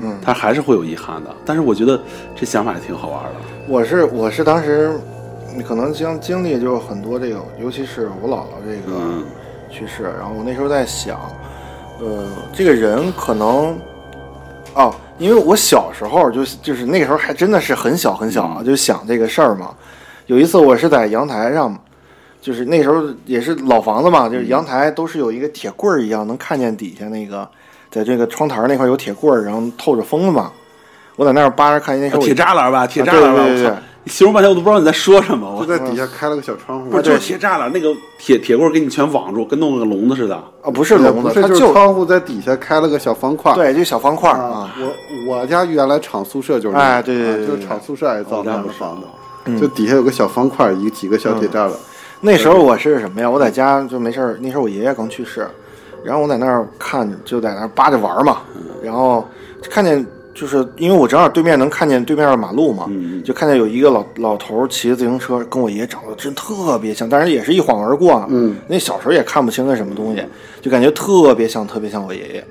[0.00, 1.30] 嗯，他还是会有遗憾的。
[1.44, 2.00] 但是我觉得
[2.34, 3.30] 这想法也挺好玩的。
[3.68, 4.98] 我是我是当时
[5.66, 9.24] 可能经经历就是很多这个，尤其是我姥姥这个嗯
[9.70, 11.18] 去世，然后我那时候在想，
[12.00, 13.76] 呃，这个人可能
[14.74, 19.74] 哦，因为我小时候就就是那个时候还真的是很小很小啊，就想这个事儿嘛。
[20.26, 21.76] 有一次我是在阳台上，
[22.40, 27.48] 就是那时候也是老房子嘛，就是阳台都是有一个铁棍儿一样，能看见底下那个
[27.90, 30.50] 在这个窗台那块有铁棍儿，然后透着风嘛。
[31.16, 33.76] 我在那儿扒着看，那时候铁栅栏吧，铁栅栏吧，对对对我操！
[34.04, 35.50] 你形容半天我都不知道你在说什么。
[35.50, 40.36] 我就在底下开了个小窗户，不是就是铁栅栏那个铁铁棍给你全网住，跟弄了个笼子似的。
[40.36, 43.54] 啊，不是笼子，不是就是它就窗户在底下开了个小方块。
[43.54, 44.74] 对，就小方块儿啊啊，，
[45.26, 49.06] 我我家原来厂宿舍就是哎对对对就是厂宿舍挨造那样的房子，
[49.46, 51.72] 嗯就底下有个小方块，一几个小铁栅栏。
[52.20, 53.28] 那时候我是什么呀？
[53.30, 55.48] 我在家就没事儿，那时候我爷爷刚去世，
[56.06, 58.42] 然后我在那儿看，就在那儿扒着玩儿嘛，
[58.80, 59.26] 然后
[59.68, 68.26] 看见就是因为我正好对面能看见对面的马路嘛，嗯就看见有一个老老头骑着自行车，跟我爷爷长得真特别像，但是也是一晃而过啊。
[68.30, 70.24] 嗯，那小时候也看不清那什么东西，
[70.60, 72.44] 就感觉特别像，特别像我爷爷。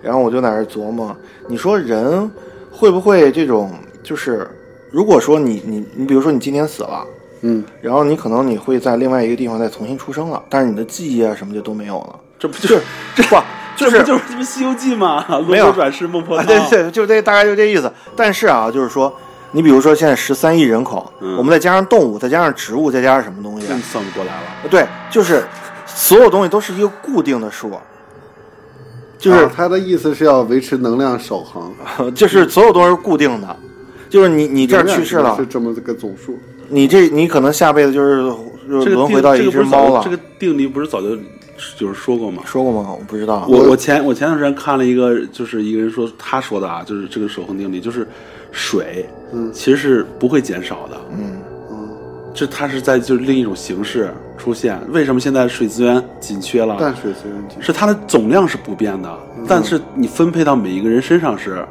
[0.00, 1.14] 然后我就在那儿琢磨，
[1.48, 2.30] 你说人
[2.70, 3.70] 会不会这种，
[4.02, 4.48] 就是
[4.90, 7.04] 如果说你你你，比如说你今天死了。
[7.42, 12.20] 嗯，然后你可能你会在另外一个地方再重新出生了，但是你的记忆啊什么就都没有了。
[12.42, 12.82] 这不就是
[13.14, 13.36] 这不
[13.76, 15.24] 就是这不就是什么《西游记》吗？
[15.48, 16.68] 没有轮回转世孟婆啊，汤。
[16.68, 17.90] 对对，就这大概就这意思。
[18.16, 19.14] 但是啊，就是说，
[19.52, 23.68] 你比如说现在十三亿人口，嗯我们再加上动物，再加上植物，再加上什么东西？
[23.80, 24.68] 算不过来了。
[24.68, 25.44] 对，就是
[25.86, 27.70] 所有东西都是一个固定的数，
[29.18, 31.72] 就是、啊他的意思是要维持能量守恒，
[32.12, 33.56] 就是所有东西是固定的。
[34.10, 36.36] 就是你你这儿去世了是，这么个总数。
[36.68, 38.16] 你这你可能下辈子就是
[38.66, 40.02] 轮回到一只猫了。
[40.04, 41.16] 这个定理不是早就
[41.76, 42.42] 就是说过吗？
[42.46, 42.94] 说过吗？
[42.98, 43.46] 我不知道。
[43.48, 48.06] 我我前我前段时间看了一个，就是一个人说他说的啊，就是这个守恒定律，就是
[48.50, 51.88] 水，嗯其实是不会减少的，嗯嗯
[52.34, 54.80] 这它是在就是另一种形式出现。
[54.90, 56.76] 为什么现在水资源紧缺了？
[56.78, 61.64] 淡水资源紧缺，是它的总量是不变的，但是你分配到每一个人身上是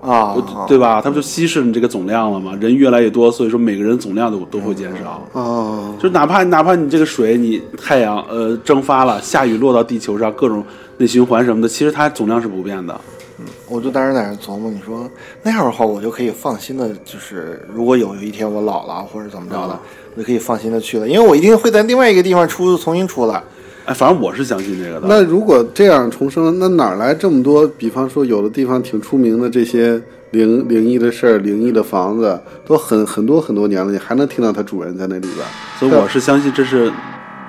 [0.00, 0.34] 啊，
[0.66, 1.00] 对吧？
[1.02, 2.56] 它不就稀释你这个总量了吗？
[2.60, 5.22] 人越来越多，所以说每个人总量都都会减少。
[5.32, 10.64] 哦，就哪怕哪怕你这个水，你太阳呃蒸发了，下雨落到地球上，各种
[10.96, 12.98] 内循环什么的，其实它总量是不变的。
[13.38, 15.08] 嗯我就当时在那琢磨，你说
[15.42, 19.78] 那样的话，我就可以放心的，就是如果有有一天我老了或者怎么着的，
[20.14, 23.42] 我就可以放心的去了，因为我一定会在另外一个地方出重新出来。
[23.90, 25.08] 哎，反正我是相信这个的。
[25.08, 27.66] 那如果这样重生，那哪来这么多？
[27.76, 30.00] 比方说，有的地方挺出名的这些
[30.30, 35.44] 灵灵异的事儿、灵异的房子，都很很多很多年了，你还能听到它主人在那里边。
[35.76, 36.88] 所以我是相信这是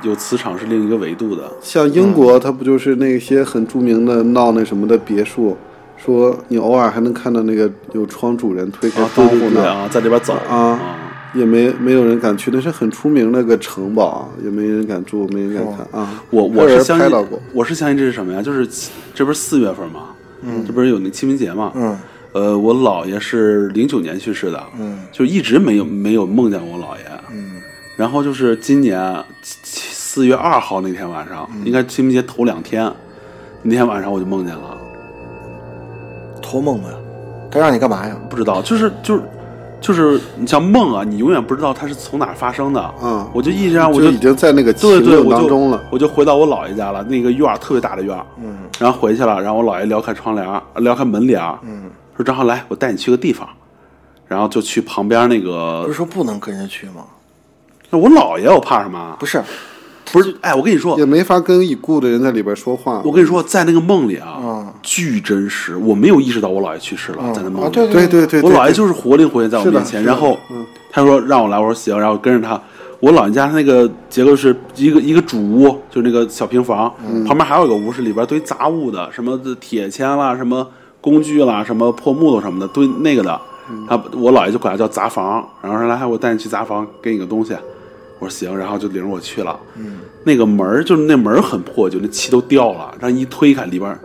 [0.01, 1.43] 有磁场是另一个维度的。
[1.61, 5.55] 像英国，它不就是那些很著名的闹那什么的别墅，
[5.95, 10.79] 说你偶尔还能看到那个有窗主人推开窗户呢，对对啊，在这边走啊
[11.33, 16.21] 也没没有人敢去，那是很出名那个城堡啊，也没人敢住，没人敢看啊。
[16.29, 18.41] 我我是相信我是相信这是什么呀？
[18.41, 18.67] 就是
[19.13, 20.09] 这不是四月份吗，
[20.41, 21.97] 嗯，这不是有那清明节吗，嗯，
[22.33, 27.61] 呃，我姥爷是零九年去世的，嗯，就一直没有没有梦见过我姥爷，嗯，
[27.95, 29.23] 然后就是今年
[29.63, 32.91] 四月二号那天晚上，嗯应该清明节头两天，
[33.61, 34.77] 那天晚上我就梦见了，
[36.41, 36.89] 托梦呀，
[37.49, 38.15] 他让你干嘛呀？
[38.29, 39.21] 不知道，就是就是
[39.81, 45.83] 就是你像梦啊，你永远不知道它是从哪儿发生的，嗯我就一直让我就已经在那个情对对，当中了。
[45.89, 53.47] 我就回到我姥爷家了，那个院儿特别大的院儿，嗯然后回去了，然后我姥爷撩开窗帘，撩开门帘，嗯，说张浩来，我带你去个地方，
[54.27, 57.03] 然后就去旁边那个不是，说不能跟着去吗？
[57.89, 59.15] 那我姥爷，我怕什么？
[59.19, 59.43] 不是，
[60.11, 63.01] 不是，哎，我跟你说也，没法跟已故的人在里边说话。
[63.03, 64.50] 我跟你说，在那个梦里啊，嗯
[64.81, 72.59] 巨真实，我没有意识到我姥爷去世了，在那梦啊，里，对对对对，我姥爷就是活灵活现在我面前，然后嗯他说让我来，我说行，然后跟着他。
[72.99, 80.67] 我姥爷家那个结构是一个一个主屋，就是那个小平房，嗯旁边还有一个屋是里边堆杂物的，什么铁签啦，什么
[80.99, 83.41] 工具啦，什么破木头什么的，堆那个的。
[83.71, 87.53] 嗯他我姥爷就管他叫杂房，然后说来，我带你去杂房，给你个东西。
[88.19, 89.57] 我说行，然后就领着我去了。
[89.77, 93.97] 嗯，那个门儿就是那门儿很破旧，那漆都掉了，然后一推开里边儿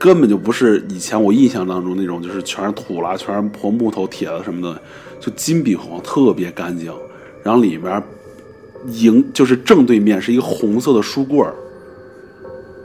[0.00, 4.82] 根本就不是以前我印象当中那种，就是全是土啦，全是破木头、铁子什么的，
[5.20, 6.90] 就金碧辉煌，特别干净。
[7.42, 8.02] 然后里边儿
[8.86, 11.52] 迎就是正对面是一个红色的书柜儿，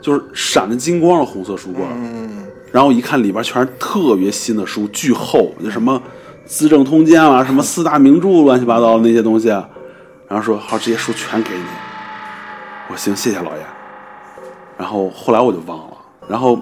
[0.02, 1.88] 就是闪着金光的红色书柜儿。
[1.94, 5.98] 嗯，然后一看里边全是特别新的书，巨厚，就什么
[6.44, 9.48] 《资政通鉴》啊，什么四大名著，乱七八糟的那些东西。
[9.48, 11.64] 然后说好，这些书全给你。
[12.88, 13.62] 我说行，谢谢老爷。
[14.76, 15.96] 然后后来我就忘了。
[16.28, 16.58] 然后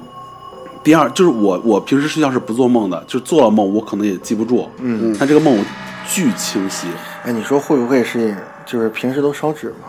[0.85, 4.69] 第二就是我，我平时睡觉是不做梦的，就做了梦我可能也记不住。
[4.79, 5.65] 嗯，但这个梦我
[6.07, 6.87] 巨清晰。
[7.25, 9.89] 哎，你说会不会是就是平时都烧纸吗？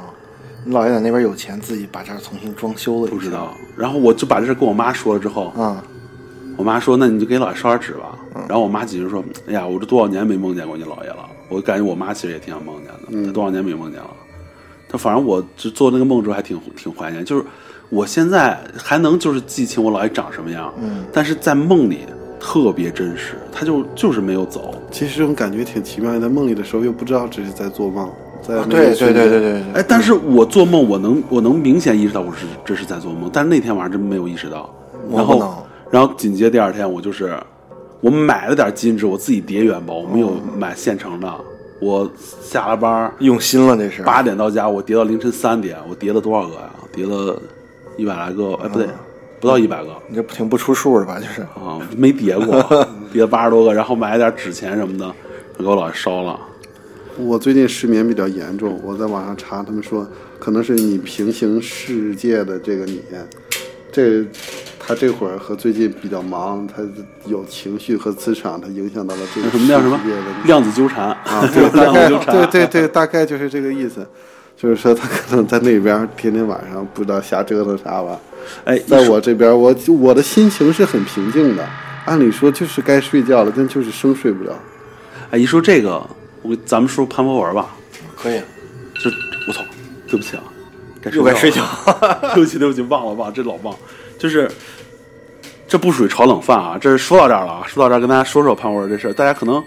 [0.63, 3.53] 你姥爷在那边有钱，自己把这儿重新装修了不知道。
[3.75, 5.83] 然后我就把这事跟我妈说了之后，啊？
[6.57, 8.17] 我妈说：“那你就给姥爷烧点纸吧。
[8.47, 11.29] 然后我妈解释说：“哎呀，我这多少年没梦见过你姥爷了。
[11.49, 14.09] 我感觉我妈其实也挺想梦见的，她多少年没梦见了。
[14.87, 17.43] 她反正我就做那个梦之后还挺挺怀念，就是
[17.89, 21.99] 我现在还能就是记清我姥爷长什么样，嗯，但是在梦里
[22.39, 24.73] 特别真实，他就就是没有走。
[24.91, 28.09] 其实这种感觉挺奇妙的，在梦里的时候又不知道这是在做梦，
[28.41, 34.69] 在啊对对对对对对，哎，但是我做梦，我能我能明显意识到我是这是在做梦，但是那天晚上真没有意识到。
[35.11, 37.37] 然后然后紧接第二天，我就是
[38.01, 41.31] 我买了点金纸，我自己叠元宝，我没有买现成的。
[41.79, 42.09] 我
[42.41, 44.01] 下了班用心了这是。
[44.01, 46.69] 八点到家，我叠到凌晨三点，我叠了多少个呀？
[46.93, 47.39] 叠了
[47.97, 48.87] 一百来个，哎，不对，
[49.39, 51.19] 不到一百个你这挺不出数的吧？
[51.19, 55.13] 就是啊，没叠过， 叠了八十多个，然后买了点纸钱什么的，
[55.57, 56.39] 给我姥爷烧了。
[57.17, 60.05] 我最近失眠比较严重，我在网上查，他们说
[60.37, 63.01] 可能是你平行世界的这个你，
[63.91, 64.25] 这
[64.77, 66.83] 他这会儿和最近比较忙，他
[67.25, 69.97] 有情绪和磁场，他影响到了这个什么叫什么
[70.43, 71.49] 量子纠缠啊？
[71.53, 74.05] 对，大 量概子纠缠，对对对，大概就是这个意思。
[74.57, 78.19] 就是说，他可能在那边天天晚上不知道瞎折腾啥吧。
[78.63, 81.67] 哎，在我这边，我我的心情是很平静的。
[82.05, 84.53] 按理说就是该睡觉了，但就是生睡不了。
[85.31, 86.07] 哎，一说这个，
[86.43, 87.75] 我给咱们说潘博文吧，
[88.15, 88.39] 可以，
[89.03, 89.09] 就
[89.47, 89.61] 我操，
[90.07, 90.43] 对不起啊，
[91.01, 92.19] 该又该睡觉了。
[92.35, 93.75] 对不起，对不起，忘了忘了，这老忘，
[94.19, 94.49] 就是
[95.67, 96.77] 这不属于炒冷饭啊。
[96.79, 99.61] 这是说到这儿了啊，说到这儿跟大家说说潘博文这事儿，大家可能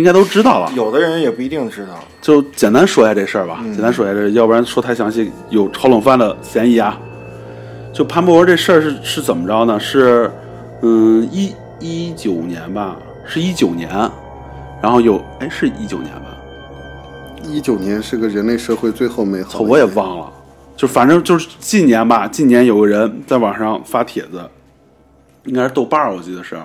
[0.00, 2.02] 应该都知道了，有的人也不一定知道。
[2.22, 6.98] 就简单说一下这事儿吧，简单说一下这，要不然说太详细有炒冷饭的嫌疑啊。
[7.92, 9.78] 就潘博文这事儿是是怎么着呢？
[9.78, 10.30] 是
[10.80, 12.96] 嗯一一九年吧，
[13.26, 13.90] 是一九年，
[14.80, 16.34] 然后有哎是一九年吧，
[17.42, 19.60] 一九年是个人类社会最后美好。
[19.60, 20.32] 我也忘了，
[20.78, 24.40] 就反正就是近年吧，近年有个人在网上发帖子，
[25.44, 26.56] 应该是豆瓣儿，我记得是，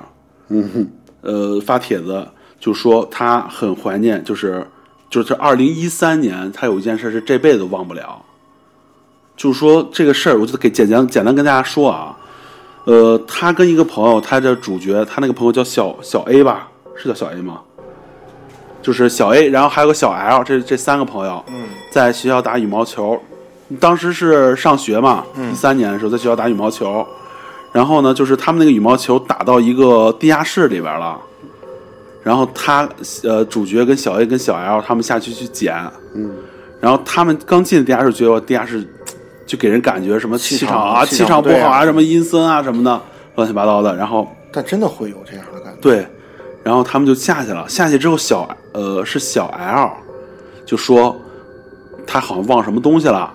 [0.48, 0.88] 嗯哼，
[1.22, 2.26] 呃发帖子，
[2.66, 4.66] 就说他很怀念，就是
[5.08, 8.20] 就是二零一三年他有一件事是这辈子都忘不了，
[9.38, 12.18] 就是说这个事儿，我就给简单简单跟大家说啊，
[12.86, 17.62] 呃，他跟一个朋友，他的主角，他那个朋友叫小小 A 吧，是叫小 A 吗？
[18.82, 23.22] 就是小 A，然后还有个小 L，这这三个朋友，嗯，在学校打羽毛球，
[23.80, 27.06] 当时是上学嘛，一三年的时候在学校打羽毛球，
[27.72, 31.22] 然后呢，就是他们那个羽毛球打到一个地下室里边了，
[32.26, 32.90] 然后他
[33.24, 35.76] 呃主角跟小 A 跟小 L 他们下去去捡，
[36.16, 36.34] 嗯，
[36.82, 38.84] 然后他们刚进地下室，觉得地下室
[39.46, 43.00] 就给人感觉什么气气场场啊，气气场不好啊，什么阴森啊什么的，
[43.36, 45.80] 乱七八糟的，然后但真的会有这样的感觉。
[45.82, 46.08] 对，
[46.64, 47.70] 然后他们就下去了。
[47.70, 49.92] 下去之后小，呃是小 L
[50.66, 51.16] 就说
[52.08, 53.32] 他好像忘什么东西了，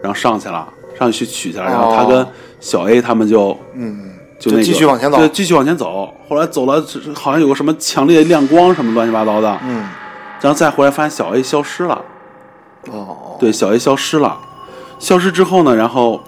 [0.00, 1.64] 然后上去了，上去去取去了。
[1.64, 2.24] 然后他跟
[2.60, 6.14] 小 A 他们就嗯，就那个继续往前走对，继续往前走。
[6.28, 6.84] 后来走了，
[7.14, 9.84] 好像有个什么强烈的亮光什么乱七八糟的，嗯，
[10.40, 12.00] 然后再回来发现小 A 消失了。
[12.90, 14.38] 哦，对，小 A 消失了。
[14.98, 16.22] 消失之后呢，然后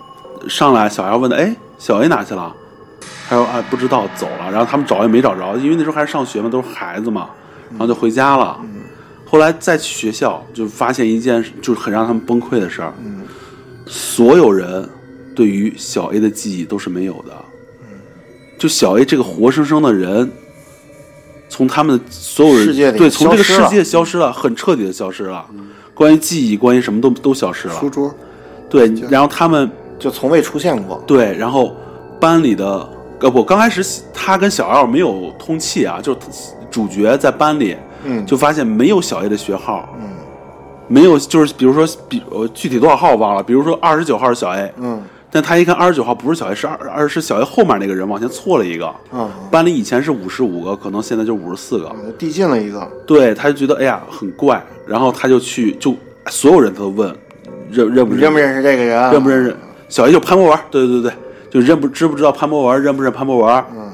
[0.48, 2.54] 上来小 L 问的：“哎，小 A 哪去了？”
[3.28, 7.28] 他说：“啊，不知道，走了。”然后他们找也没找着，因为那时候还是上学嘛，都是孩子嘛，
[7.70, 8.58] 然后就回家了。
[9.24, 12.92] 后来再去学校，就发现一件就是很让他们崩溃的事儿。
[13.86, 14.88] 所有人
[15.36, 17.32] 对于小 A 的记忆都是没有的。
[18.60, 20.30] 就小 A 这个活生生的人，
[21.48, 25.46] 从他们的所有人世界里对从这个世界消失了，很彻底的消失了。
[25.94, 27.74] 关于记忆，关于什么都都消失了。
[27.80, 28.14] 书桌，
[28.68, 31.02] 对，然后他们就从未出现过。
[31.06, 31.74] 对，然后
[32.20, 32.86] 班里的
[33.20, 36.14] 呃不，刚开始他跟小 L 没有通气啊，就
[36.70, 40.06] 主角在班里嗯，就发现没有小 A 的学号，嗯，
[40.86, 52.86] 没有就是比如说比呃具体多少号我忘了，比如说二十九号是小 A，嗯但他一看二十九号不是小 A，是二二是小 A 后面那个人往前错了一个，啊，班里以前是五十五个，可能现在就五十四个，嗯递进了一个。
[53.06, 55.94] 对，他就觉得哎呀很怪，然后他就去就
[56.28, 57.14] 所有人都问
[57.70, 59.12] 认认不认不认识这个人？
[59.12, 59.56] 认不认识？
[59.88, 61.12] 小 A 就潘博文，对对对，
[61.50, 63.64] 就认不知不知道潘博文，认不认潘博文？
[63.72, 63.92] 嗯，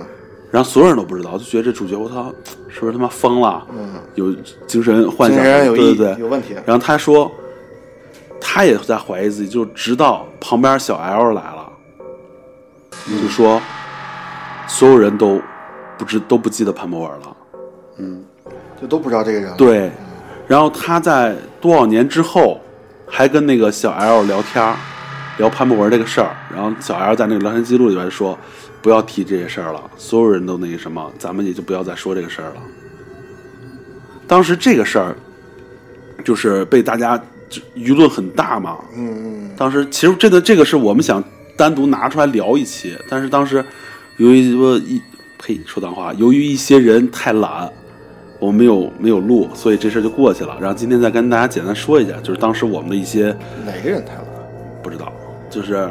[0.50, 2.32] 然后所有人都不知道，就觉得这主角我操，
[2.68, 3.66] 是不是他妈疯了？
[3.70, 4.34] 嗯，有
[4.66, 6.54] 精神幻精想，对对对，有问题。
[6.64, 7.30] 然后他说，
[8.40, 11.72] 他也在怀疑自己，就直到旁边小 L 来了，
[13.06, 13.60] 就说
[14.66, 15.40] 所有人都
[15.98, 17.36] 不知都不记得潘博文了。
[17.98, 18.24] 嗯
[18.80, 19.56] 就都不知道这个人了。
[19.56, 19.90] 对，
[20.46, 22.60] 然后他在多少年之后
[23.06, 24.74] 还跟那个小 L 聊天，
[25.38, 26.36] 聊潘博文这个事儿。
[26.54, 28.38] 然后小 L 在那个聊天记录里边说，
[28.82, 32.56] 不要提这些事儿了，所有人都那个什么，咱们也就不要再说这个事儿了。
[34.26, 35.16] 当时这个事儿
[36.22, 37.24] 就是被大家就
[37.76, 41.22] 舆论很大嘛，嗯嗯，当时其实这个这个是我们想
[41.56, 43.64] 单独拿出来聊一期，但是当时
[44.16, 45.00] 由于说一
[45.38, 47.70] 呸说脏话，由于一些人太懒，
[48.38, 50.56] 我们没有没有录，所以这事儿就过去了。
[50.60, 54.24] 然后今天再跟大家简单说一下，就是当时我们的一些哪个人太懒？
[54.82, 55.12] 不知道，
[55.48, 55.88] 就是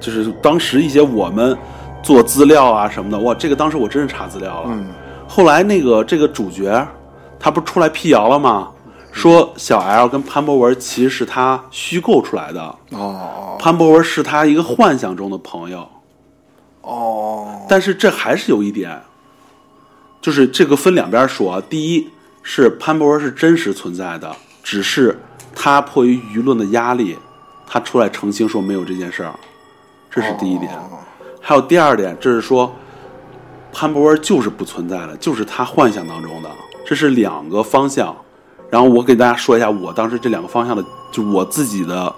[0.00, 1.56] 就是当时一些我们
[2.02, 4.70] 做资料啊什么的，哇，这个当时我真是查资料了。
[4.72, 4.86] 嗯
[5.30, 6.88] 后来那个这个主角
[7.38, 8.70] 他不是出来辟谣了吗？
[9.12, 12.74] 说小 L 跟潘博文其实是他虚构出来的。
[12.90, 15.88] 哦潘博文是他一个幻想中的朋友，
[16.82, 19.02] 哦，但是这还是有一点，
[20.20, 21.62] 就是这个分两边说啊。
[21.68, 22.08] 第一
[22.42, 25.20] 是潘博文是真实存在的，只是
[25.56, 27.18] 他迫于舆论的压力，
[27.66, 29.34] 他出来澄清说没有这件事儿，
[30.08, 30.72] 这是第一点。
[30.74, 30.98] 哦
[31.40, 32.70] 还有第二点，这是说
[33.72, 36.50] 潘博文就是不存在的，就是他幻想当中的，
[36.86, 38.14] 这是两个方向。
[38.70, 42.14] 然后我给大家说一下我当时这两个方向的，就我自己的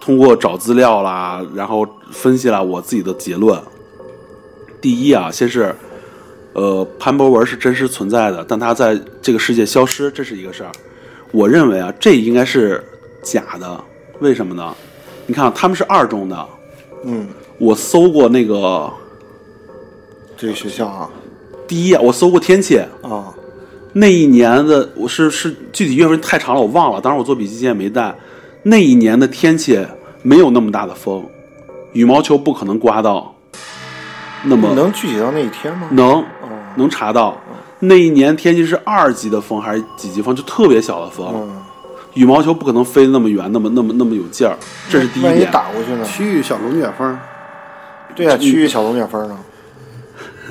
[0.00, 3.60] 通过找资料啦，然后分析啦我自己的结论。
[4.80, 5.74] 第一啊，先是
[6.52, 10.70] 呃潘博文是真实存在的，但他在这个世界消失，这是一个事儿。
[11.30, 12.82] 我认为啊，这应该是
[13.22, 13.80] 假的，
[14.20, 14.74] 为什么呢？
[15.26, 16.48] 你看啊他们是二中的，
[17.04, 18.90] 嗯，我搜过那个
[20.36, 21.10] 这个学校啊
[21.66, 23.34] 第一，我搜过天气，啊
[23.92, 28.14] 那一年的我是是具体月份太长了，我忘了，当时我做笔记今天没带。
[28.62, 29.84] 那一年的天气
[30.22, 31.24] 没有那么大的风，
[31.92, 33.34] 羽毛球不可能刮到
[34.44, 35.88] 那么能具体到那一天吗？
[35.90, 36.24] 能哦
[36.76, 37.36] 能查到。
[37.80, 41.62] 那一年天气是二级的风还是几级风，就特别小的风，嗯，
[42.14, 44.56] 羽毛球不可能飞得那么远，那么那么那么有劲儿，
[44.90, 45.50] 这是第一万一点。
[45.50, 46.04] 打过去呢？
[46.04, 47.18] 区域小龙卷风，
[48.16, 49.38] 对呀，区域小龙卷风呢？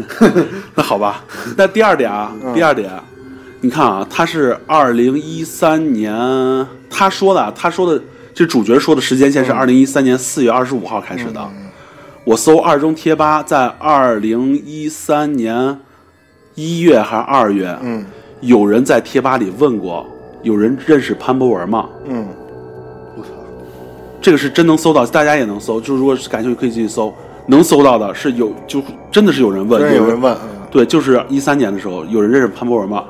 [0.74, 1.24] 那好吧，
[1.58, 2.90] 那第二点啊，第二点，
[3.60, 6.14] 你看啊，他是二零一三年，
[6.90, 8.02] 他说的，他说的，
[8.34, 11.50] 这主角说的时间线是二零一三年四月二十五号开始的。
[12.24, 15.80] 我搜二中贴吧，在二零一三年
[16.54, 18.06] 一月还是二月，嗯
[18.42, 20.06] 有人在贴吧里问过，
[20.44, 21.90] 有人认识潘博文吗？
[22.06, 22.28] 嗯
[23.16, 23.30] 我操，
[24.22, 25.82] 这个是真能搜到，大家也能搜。
[25.82, 27.12] 就是如果是感兴趣，可以继续搜。
[27.48, 33.06] 能搜到的是有，就真的是有人问，有人问，嗯对，就是一三年的时候，有人认识潘博文吗？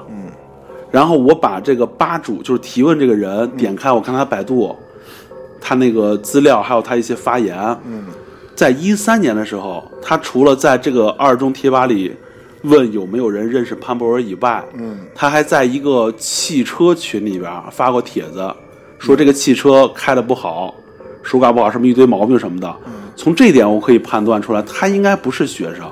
[0.98, 4.76] 嗯，然后我把这个吧主，就是提问这个人，点开我看他百度，
[5.62, 7.56] 他那个资料，还有他一些发言。
[7.86, 8.06] 嗯，
[8.56, 12.16] 在一三年的时候，他除了在这个二中贴吧里
[12.64, 18.52] 问有没有人认识潘博文以外，嗯，他还在一个汽车群里边发过帖子，
[18.98, 20.74] 说这个汽车开的不好，
[21.22, 22.76] 手感不好，什么一堆毛病什么的。
[23.16, 25.86] 从这一点我可以判断出来，他应该不是学生。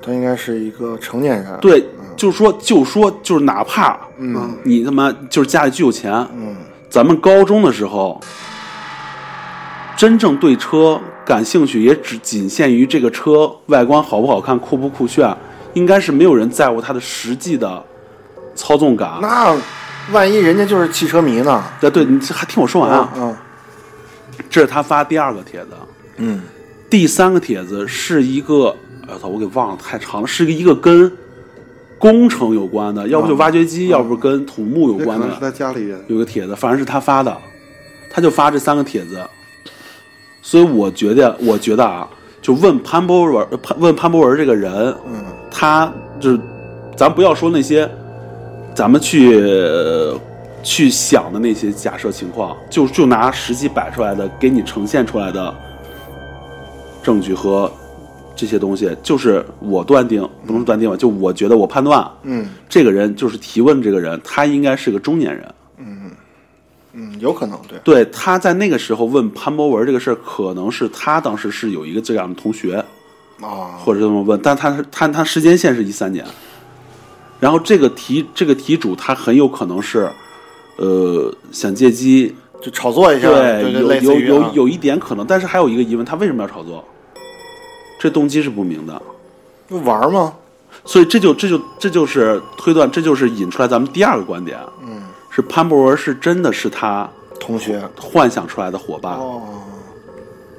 [0.00, 1.82] 他应该是一个成年人，，对，
[2.24, 6.56] 就是说，就说，就是哪怕，嗯你他妈就是家里巨有钱，嗯
[6.88, 8.18] 咱们高中的时候，
[9.94, 15.36] 真正对车感兴趣，也只仅限于这个车外观好不好看、酷不酷炫，
[15.74, 17.84] 应该是没有人在乎它的实际的
[18.54, 19.18] 操纵感。
[19.20, 19.54] 那
[20.10, 21.62] 万一人家就是汽车迷呢？
[21.78, 23.12] 对对，你还听我说完啊！
[23.16, 23.36] 嗯
[24.48, 25.72] 这是他发第二个帖子，
[26.16, 26.40] 嗯
[26.88, 28.74] 第三个帖子是一个，
[29.06, 31.12] 哎我操，我给忘了，太长了，是一个跟
[31.98, 35.98] 工程有关的，要不就挖掘机，要不跟土木有关的他家里人。
[36.08, 37.36] 有个帖子，反正是他发的，
[38.10, 39.20] 他就发这三个帖子，
[40.42, 42.08] 所以我觉得，我觉得啊，
[42.42, 44.72] 就问潘博文，呃潘问潘博文这个人，
[45.06, 45.24] 嗯。
[45.50, 46.40] 他就是，
[46.96, 47.88] 咱不要说那些，
[48.74, 50.20] 咱们去、呃
[50.64, 55.54] 去想的那些假设情况，就就拿实际摆出来的，给你呈现出来的
[57.02, 57.70] 证据和
[58.36, 62.46] 这些东西，就是我断定，不能断定吧，就我觉得我判断，嗯。
[62.68, 65.54] 这个人就是提问这个人，他应该是个中年人。
[65.78, 66.10] 嗯
[66.92, 72.76] 嗯，有可能对，对，他在那个时候问潘博文这个事儿，可能是他当时是有一个这样的同学，
[73.40, 76.24] 啊，或者这么问，但他是他他时间线是一三年，
[77.40, 80.08] 然后这个题这个题主他很有可能是，
[80.76, 82.32] 呃，想借机
[82.62, 86.84] 就炒作一下，对有有有有一点可能，但是还有一个疑问，他为什么要炒作？
[88.04, 89.00] 这动机是不明的，
[89.66, 90.34] 就玩儿嘛，
[90.84, 97.08] 所以这就这就这就是推断，这就是引出来咱们第二个观点，嗯，是潘博文是真的是他
[97.40, 99.40] 同学幻想出来的伙伴，哦，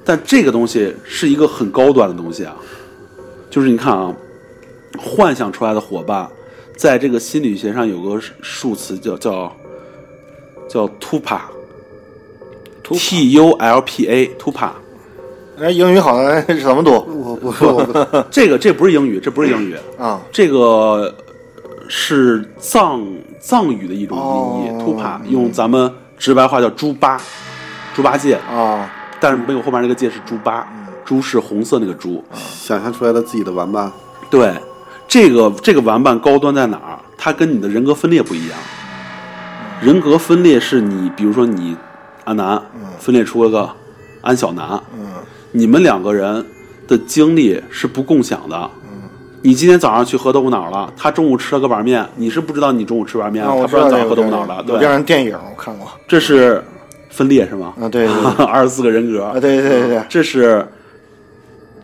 [0.03, 2.55] 但这个东西是一个很高端的东西啊，
[3.51, 4.11] 就是你看啊，
[4.97, 6.27] 幻想出来的伙伴，
[6.75, 9.55] 在这个心理学上有个数词叫叫
[10.67, 14.71] 叫 tupa，t u l p a tupa，
[15.59, 16.91] 哎，英语好像是怎么读？
[16.91, 20.19] 我不我不这个这不是英语，这不是英语，啊？
[20.31, 21.13] 这个
[21.87, 23.01] 是藏
[23.39, 27.19] 藏语的一种音译、哦 tupa，用咱们直白话叫猪八，
[27.93, 28.89] 猪八戒，啊，
[29.19, 30.67] 但是没有后面那个戒是猪八，
[31.05, 32.23] 猪是红色那个猪。
[32.33, 33.89] 想象出来了自己的玩伴，
[34.29, 34.53] 对，
[35.07, 36.99] 这个这个玩伴高端在哪儿？
[37.17, 38.57] 它跟你的人格分裂不一样。
[39.81, 41.77] 人格分裂是你，比如说你
[42.25, 42.61] 阿南
[42.99, 43.69] 分裂出了个
[44.21, 45.05] 安小南，嗯
[45.55, 46.45] 你们两个人
[46.85, 48.69] 的经历是不共享的。
[49.41, 54.61] 你今天早上去喝豆腐脑了，他中午吃了个板面，你是不知道你中午吃板面，啊，他我知道这不知道你早上喝豆腐脑了。
[54.63, 55.87] 对这样对，的电影我看过。
[56.05, 56.61] 这是
[57.09, 57.73] 分裂是吗？
[57.79, 58.05] 啊，对。
[58.05, 59.23] 对 对二十四个人格。
[59.23, 60.67] 啊，对对对对，这是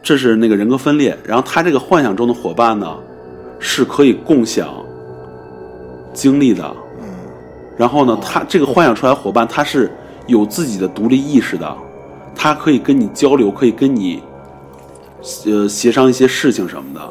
[0.03, 2.93] 这是那个人格分裂，然后他这个幻想中的伙伴呢，
[3.57, 4.67] 是可以共享
[6.11, 6.69] 经历的，
[7.01, 7.07] 嗯，
[7.77, 9.89] 然后呢，他这个幻想出来伙伴，他是
[10.27, 11.77] 有自己的独立意识的，
[12.35, 14.21] 他可以跟你交流，可以跟你
[15.45, 17.01] 呃协商一些事情什么的，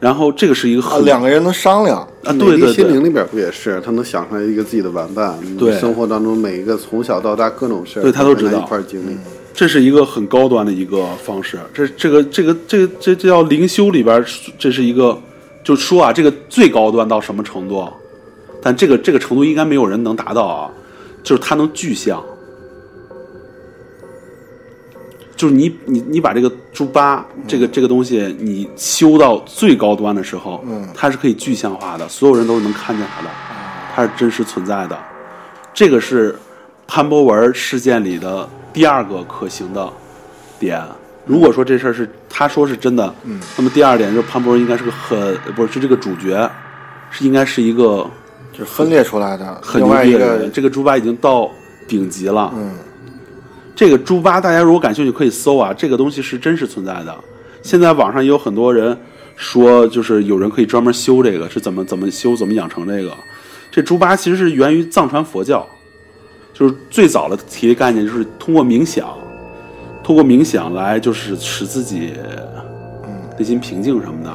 [0.00, 3.80] 然后这个是一个啊，很两个人能商量，啊，美对对对，丽心灵里边不也是？
[3.84, 9.16] 他能想出来一个自己的玩伴，对生活当中每一个从小到大各种事儿，对他都知道跟一块经历。
[9.52, 14.24] 这是一个很高端的一个方式，这这个这个这个这这叫灵修里边，
[14.56, 15.18] 这是一个，
[15.64, 17.88] 就说啊，这个最高端到什么程度？
[18.62, 20.70] 但这个这个程度应该没有人能达到啊，
[21.24, 22.22] 就是他能具象，
[25.38, 33.30] 就是你你你把这个猪八这个这个东西你修到最高端的时候，嗯它是可以具象化的，所有人都能看见它的，
[33.94, 34.98] 它是真实存在的。
[35.72, 36.36] 这个是
[36.88, 39.88] 潘博文事件里的第二个可行的
[40.58, 40.82] 点。
[41.24, 45.16] 如果说这事儿是他说是真的，嗯，那么第二点就是潘博文应该是个很
[45.46, 46.50] 呃不是是这个主角，
[47.12, 48.04] 是应该是一个
[48.52, 49.60] 就是分裂出来的。
[49.62, 51.48] 很牛逼的人。，这个猪八已经到
[51.86, 52.52] 顶级了。
[52.56, 52.72] 嗯
[53.78, 57.16] 这个猪八大家如果感兴趣可以搜啊，这个东西是真实存在的。
[57.62, 58.98] 现在网上也有很多人
[59.36, 63.16] 说，就是有人可以专门修这个，是怎么怎么修，怎么养成这个。
[63.70, 65.64] 这猪八其实是源于藏传佛教，
[66.52, 69.16] 就是最早的提的概念就是通过冥想，
[70.02, 72.14] 通过冥想来就是使自己
[73.38, 74.30] 内心平静什么的。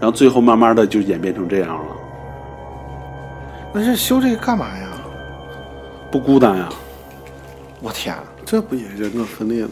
[0.00, 1.96] 然然后最后慢慢的就演变成这样了，
[3.72, 4.88] 那这修这个干嘛呀？
[6.10, 6.68] 不孤单呀。
[7.80, 8.14] 我天，
[8.44, 9.70] 这不也人格分裂吗？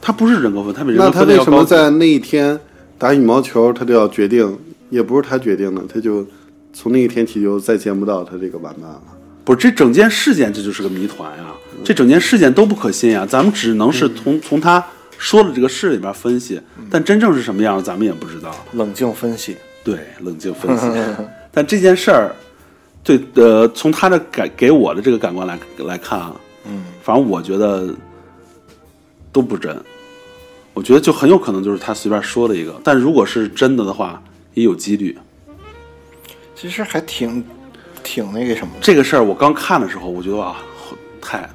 [0.00, 2.58] 他不是人格分，他比人那格他为什么在那一天
[2.98, 4.58] 打羽毛球，他就要决定，
[4.88, 6.26] 也不是他决定的，他就
[6.72, 9.02] 从那一天起就再见不到他这个玩伴了。
[9.44, 11.46] 不是这整件事件，这就是个谜团呀！
[11.82, 13.26] 这整件事件都不可信呀！
[13.26, 14.84] 咱们只能是从、从他
[15.18, 16.60] 说的这个事里边分析，
[16.90, 18.54] 但真正是什么样，咱们也不知道。
[18.72, 20.86] 冷静分析，对，冷静分析。
[21.50, 22.34] 但这件事儿，
[23.02, 26.40] 对呃，从他的感给我的这个感官来来看啊，嗯，
[27.02, 27.94] 反正我觉得
[29.32, 29.76] 都不真。
[30.72, 34.22] 我觉得就很有可能就是他随便说的一个，但如果是真的的话，
[34.54, 35.18] 也有几率。
[36.54, 37.44] 其实还挺
[38.04, 40.56] 挺那个什么的，这个事儿我刚看的时候，我觉得哇，
[41.20, 41.50] 太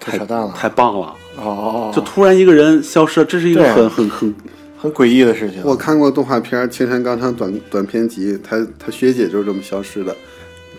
[0.00, 1.14] 太扯淡了，太棒了。
[1.36, 4.34] 哦，就突然一个人消失了，这是一个很很很
[4.78, 5.62] 很诡异的事情。
[5.64, 10.16] 我看过动画片《青山刚昌短短篇集》，他他学姐就是这么消失的。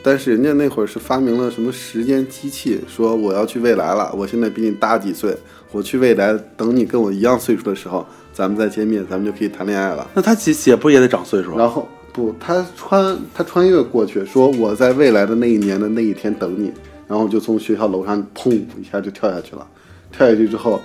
[0.02, 5.36] 但是人家那会儿是发明了什么时间机器，说我要去未来了，我现在比你大几岁，
[5.72, 10.10] 我去未来，等你跟我一样岁数的时候，咱们再见面，咱们就可以谈恋爱了。
[10.14, 11.58] 那他姐姐不也得长岁数啊？
[11.58, 16.72] 然后不，他穿他穿越过去，说我在未来的那一年的那一天等你，
[17.08, 19.68] 然后就从学校楼上砰一下就跳下去了。
[20.12, 20.82] 跳下去之后，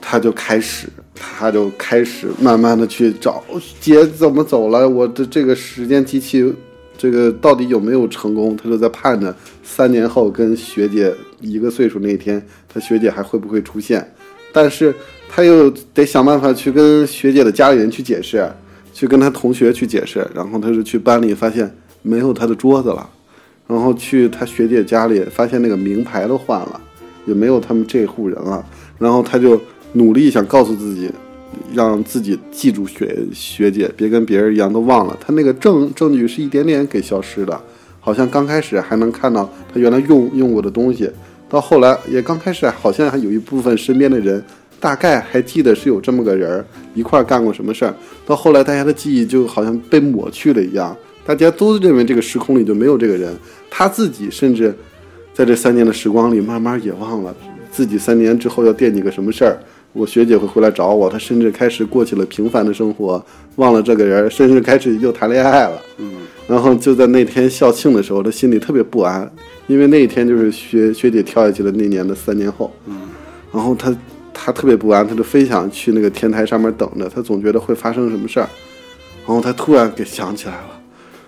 [0.00, 3.44] 他就开始，他就开始慢慢的去找
[3.80, 6.52] 姐怎么走了，我的这个时间机器，
[7.02, 8.56] 这个到底有没有成功？
[8.56, 9.34] 他就在盼着
[9.64, 12.40] 三年后跟学姐一个岁数那天，
[12.72, 14.08] 他学姐还会不会出现？
[14.52, 14.94] 但是
[15.28, 18.48] 他又得想办法去跟学姐的家里人去解释，
[18.94, 21.68] 去跟他同学去解释，然后他就去班里发现
[22.02, 23.10] 没有他的桌子了，
[23.66, 26.80] 然后去他学姐家里发现那个名牌都换了，
[27.26, 28.64] 也没有他们这户人了，
[28.96, 29.60] 然后他就
[29.94, 31.10] 努力想告诉自己，
[31.74, 35.16] 让自己记住学学姐，别跟别人一样都忘了。
[35.20, 37.60] 他那个证证据是一点点给消失的，
[38.00, 41.10] 好像刚开始还能看到他原来用用过的东西，
[41.48, 44.42] 到后来也刚开始好像还有一部分身边的人
[44.80, 47.94] 大概还记得是有这么个人一块干过什么事儿，
[48.26, 53.32] 到后来大家的记忆就好像被抹去了一样，大家都认为这个时空里就没有这个人，
[53.70, 54.74] 他自己甚至
[55.32, 57.34] 在这三年的时光里慢慢也忘了
[57.70, 59.58] 自己三年之后要惦记个什么事儿。
[59.92, 63.24] 我学姐会回来找我，她甚至开始过起了平凡的生活，
[63.56, 65.82] 忘了这个人，甚至开始又谈恋爱了。
[65.98, 66.12] 嗯，
[66.48, 69.30] 然后就在那天校庆的时候，她心里特别不安，
[69.66, 72.72] 因为那一天就是学学姐跳下去的那年的三年后。
[72.86, 73.10] 嗯，
[73.52, 73.94] 然后她
[74.32, 78.48] 她特别不安，她就非想去那个天台上面等着，她总觉得会发生什么事儿。
[79.26, 80.80] 然后她突然给想起来了，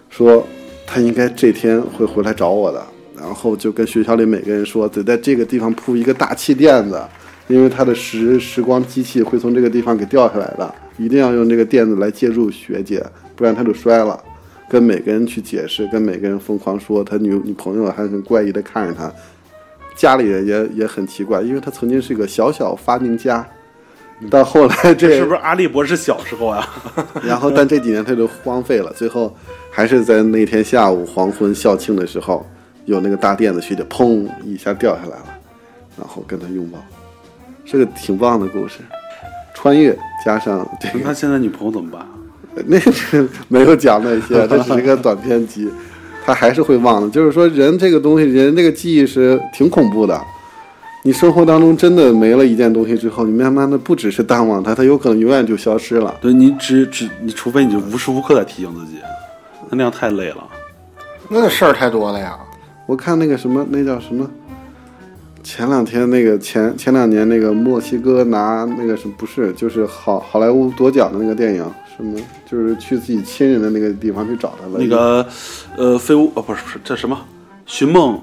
[0.09, 0.43] 说
[0.87, 2.83] 她应该这天会回来找我的，
[3.17, 7.01] 然后就跟学校里每个人说，得在这个地方铺一个大气垫子，
[7.47, 13.05] 因为他的时时光机器会从这个地方给掉下来的，一定要用这个垫子来接住学姐，
[13.37, 14.19] 不然他就摔了。
[14.67, 19.13] 跟每个人去解释，跟每个人疯狂说他女女朋友还很怪异的看着他，
[19.95, 23.47] 家里人也也很奇怪，因为他曾经是个小小发明家，
[24.31, 26.67] 到后来这是不是阿笠博士小时候啊？
[27.23, 29.37] 然后但这几年他就荒废了，最后
[29.71, 32.45] 还是在那天下午黄昏校庆的时候，
[32.87, 35.27] 有那个大垫子学姐砰一下掉下来了，
[35.99, 36.79] 然后跟他拥抱，
[37.65, 38.79] 是个挺棒的故事，
[39.55, 42.07] 穿越加上这那现在女朋友怎么办？
[42.67, 45.69] 那是没有讲那些，这只是一个短篇集，
[46.25, 47.11] 他还是会忘的。
[47.11, 50.21] 就是说，人这个东西，人这个记忆是挺恐怖的。
[51.03, 56.15] 你生活当中真的没了一件东西之后，你慢慢的不只是淡忘它，它有可能永远就消失了。
[56.21, 58.99] 对你只只你除非你就无时无刻在提醒自己，
[59.69, 60.47] 那那样太累了。
[61.29, 62.39] 那事儿太多了呀。
[62.87, 64.31] 我看那个什么，那叫什么？
[65.45, 71.63] 前两天那个前前两年那个墨西哥拿那个什么不是，就是好好莱坞夺奖的那个电影，
[71.95, 72.19] 什么
[72.51, 74.79] 就是去自己亲人的那个地方去找他了。
[74.79, 75.25] 那个
[75.77, 77.21] 呃，飞屋呃不是不是这什么
[77.67, 78.19] 寻梦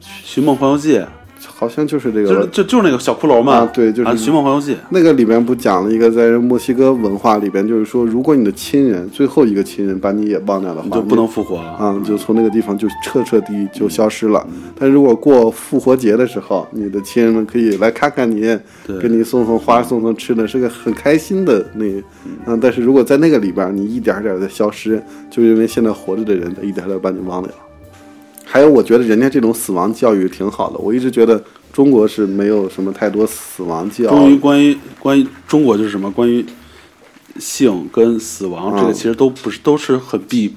[0.00, 1.02] 寻梦环游记，
[1.62, 4.76] 好像就是这就是个，就就是那个小骷髅嘛，啊对就是啊寻梦环游记。
[4.90, 14.44] 那个里面不讲了一个在墨西哥文化里边，就是说，如果你的亲人最后一个亲人把你也忘掉的话，你就不能复活了啊，你就从那个地方就彻彻底底就消失了。
[14.76, 18.40] 但如果过复活节的时候，你的亲人们可以来看看你，
[18.84, 22.02] 对给你送送花、送送吃的，是个很开心的那个。
[22.46, 25.00] 嗯，但是如果在那个里边，你一点点的消失，
[25.30, 27.58] 就因为现在活着的人，他一点点把你忘掉了。
[28.52, 30.76] 还有，我觉得人家这种死亡教育挺好的。
[30.76, 31.42] 我一直觉得
[31.72, 34.36] 中国是没有什么太多死亡教关于育。
[34.36, 36.44] 关于关于中国就是什么关于
[37.38, 40.54] 性跟死亡，这个嗯其实都不是都是很避，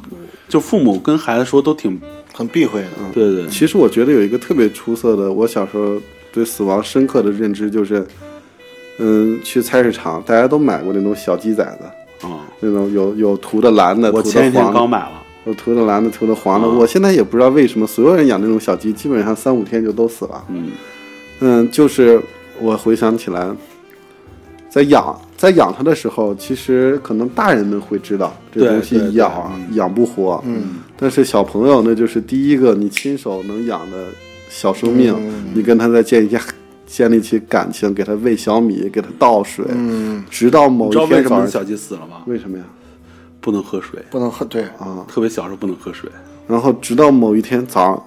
[0.49, 1.97] 就父母跟孩子说都挺
[2.33, 2.87] 很避讳的。
[3.13, 5.95] 对对，其实我觉得有一个特别出色的，我小时候
[6.33, 8.05] 对死亡深刻的认知就是，
[8.99, 16.67] 嗯，去菜市场大家都买过那种小鸡崽子，啊那种有有涂的蓝的，我前几天刚买了，有涂的蓝的，涂的黄的。
[16.67, 20.43] 啊我现在也不知道为什么，所有人养那种小鸡，基本上三五天就都死了。
[20.49, 20.71] 嗯，
[21.39, 22.21] 嗯，就是
[22.59, 23.49] 我回想起来，
[24.69, 34.07] 在养在养它的时候，其实可能大人们会知道这东西养养不活，嗯，但是小朋友那就是第一个你亲手能养的
[34.49, 36.37] 小生命，嗯你跟他再建立起
[36.87, 42.23] 建立起感情，给他喂小米，给他倒水，嗯，直到某一天早上，为什么小鸡死了吗？
[42.25, 42.63] 为什么呀？
[43.45, 46.09] 不能喝水，不能喝，对，啊，特别小时候不能喝水。
[46.47, 48.03] 然后直到某一天早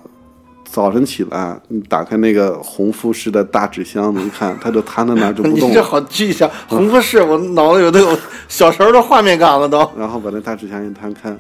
[0.65, 5.83] 早晨起来，你打开那个红富士的大纸箱子，一看，它就瘫在那儿就不你这动了。
[5.87, 8.19] 好具象，红富士，我脑子有都有
[8.49, 9.89] 小时候的画面感了都。
[9.97, 11.33] 然后把那大纸箱一摊开，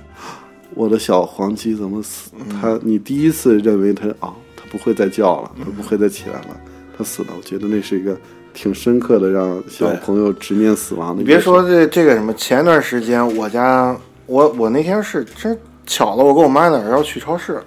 [0.74, 2.30] 我的小黄鸡怎么死？
[2.38, 6.56] 嗯它，你第一次认为它啊，它不会再叫了，它不会再起来了，
[6.96, 7.30] 它死了。
[7.36, 8.16] 我觉得那是一个
[8.60, 11.22] 挺深刻的，让小朋友直面死亡的。
[11.22, 13.96] 你别说，这这个什么，前段时间我家
[14.26, 15.56] 我我那天是真
[15.86, 17.62] 巧了，我跟我妈俩要去超市，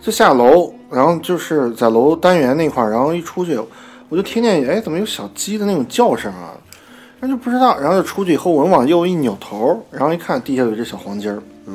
[0.00, 3.60] 就下楼，然后就是在楼单元那块儿，然后一出去，
[4.08, 6.56] 我就听见哎，怎么有小鸡的那种叫声啊？
[7.20, 11.74] 然后就不知道，然后就出去以后，我往右一扭头，然后一看地下有只小黄鸡儿，嗯，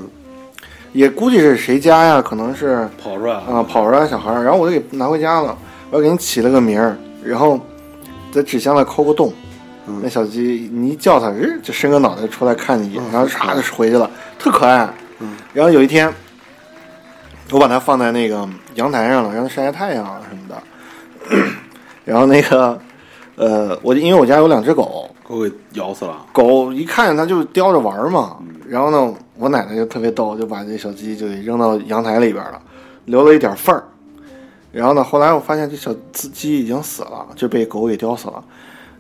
[0.93, 2.20] 也估计是谁家呀？
[2.20, 5.55] 可能是跑出来了啊，跑出来小孩儿，然后我就给拿回家了，
[5.91, 7.60] 我给你起了个名儿，然后
[8.38, 9.34] 在纸箱里抠个洞，
[10.04, 14.08] 那小鸡你一叫它，日就伸个脑袋出来看你一眼，然后唰就回去了，
[14.38, 14.88] 特可爱。
[15.54, 16.14] 然后有一天，
[17.50, 20.62] 我把它放在那个阳台上了，让它晒晒太阳啊什么的。
[22.06, 22.80] 然后那个，
[23.36, 26.26] 呃，我因为我家有两只狗，狗给咬死了。
[26.32, 32.62] 狗一看见它就叼着玩儿嘛，然后呢，我奶奶就特别逗，就把这小鸡就给扔到阳台里边了，
[33.06, 33.84] 留了一点缝儿。
[34.78, 38.43] 然后呢，后来我发现这小鸡已经死了，就被狗给叼死了。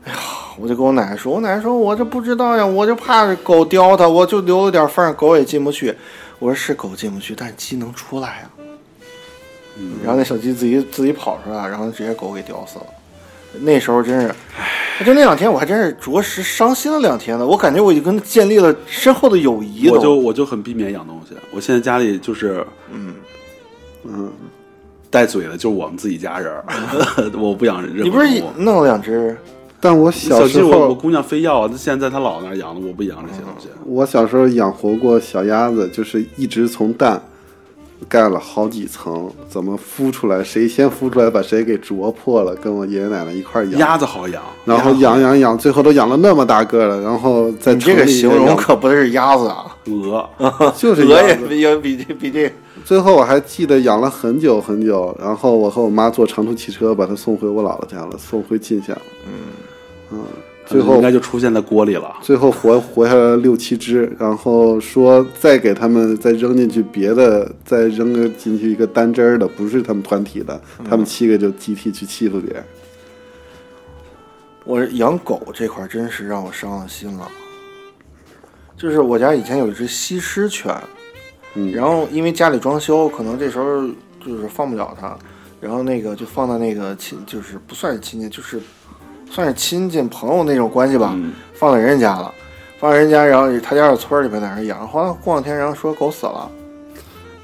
[0.05, 0.17] 哎呀，
[0.57, 5.95] 我就跟我奶奶说，我奶奶说，我这不知道呀，我就怕狗叼它，我就留了点缝，狗也进不去。
[6.39, 8.49] 我说是狗进不去，但是鸡能出来呀。
[10.03, 12.85] 然后那小鸡自己自己跑出来，然后直接狗给叼死了。
[13.59, 14.33] 那时候真是，
[15.05, 17.45] 就那两天我还真是着实伤心了两天呢。
[17.45, 21.35] 我感觉我已经跟他建立了深厚的友谊了我就我就很避免养东西。
[21.51, 23.15] 我现在家里就是，嗯
[24.03, 24.31] 嗯，
[25.09, 26.63] 带嘴的就是我们自己家人儿，
[27.39, 28.27] 我不养任何你不是
[28.57, 29.35] 弄了两只？
[29.79, 33.67] 但我小时候我姑娘非要啊，她现在在她姥姥那儿养的，我不养这些东西。
[33.85, 37.21] 我小时候养活过小鸭子，就是一直从蛋
[38.09, 43.79] 盖了好几层，怎么孵出来，谁先孵出来把谁给啄破了，跟我爷爷奶奶一块儿养。
[43.79, 52.51] 鸭子好养，然后养养养，最后都养了那么大个了，然后在你这个形容可不是鸭子啊，鹅，就是鹅也比也比这比这
[52.87, 59.01] 最后我还记得养了很久很久，然后我和我妈坐长途汽车把它送回我姥姥家了，送回晋县了。
[60.09, 60.19] 嗯
[60.65, 62.15] 最后应该就出现在锅里了。
[62.21, 72.63] 最后活活下来六七只，然后说再给他们再扔进去别的，再扔个进去一个单只儿的，不是他们团体的，他们七个就集体去欺负别人。
[74.63, 77.27] 我养狗这块儿真是让我伤了心了。
[78.77, 80.73] 就是我家以前有一只西施犬，
[81.55, 83.87] 嗯然后因为家里装修，可能这时候
[84.23, 85.17] 就是放不了它，
[85.59, 88.59] 然后那个就放到那个亲，就是不算是亲戚，就是
[89.29, 92.33] 算是亲戚朋友那种关系吧，嗯放在人家家了，
[92.79, 96.49] 放在人家，然后他家是村里面在那养，后来过两天，然后说狗死了，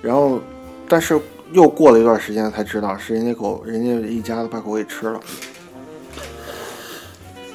[0.02, 0.40] 然后
[0.88, 1.20] 但是
[1.52, 5.20] 又过了一段时间才知道是人家狗，人家一家子把狗给吃了。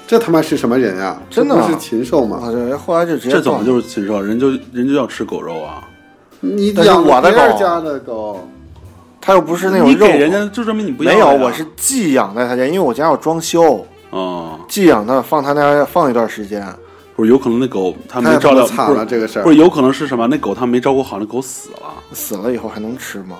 [0.07, 1.21] 这他妈是什么人呀？
[1.29, 2.41] 真的啊是禽兽吗？
[2.43, 4.21] 啊，对，后来就直接这怎么就是禽兽？
[4.21, 5.88] 人就人就要吃狗肉啊！
[6.41, 8.49] 你养我的狗家的狗，
[9.21, 16.67] 他又不是那种肉你给人家就证明你不要没有，我是寄养在他家，因为我家要装修，哦，寄养它放他那放一段时间。
[17.17, 20.29] 不是有可能那狗他没照料，惨不是了这个事儿不是有可能是什么？
[20.29, 21.93] 那狗他没照顾好，那狗死了。
[22.13, 23.37] 死了以后还能吃吗？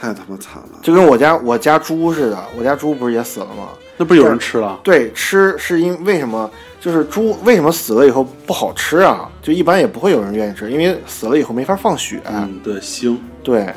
[0.00, 0.78] 太他妈惨了。
[0.80, 3.68] 就跟我家我家猪似的，我家猪不是也死了吗？
[3.98, 4.80] 那不是有人吃了？
[4.82, 6.50] 对，吃是因为什么？
[6.82, 9.30] 就是猪为什么死了以后不好吃啊？
[9.40, 12.20] 就一般也不会有人愿意吃，因为死了以后没法放血。
[12.24, 13.16] 嗯，对，腥。
[13.44, 13.72] 对，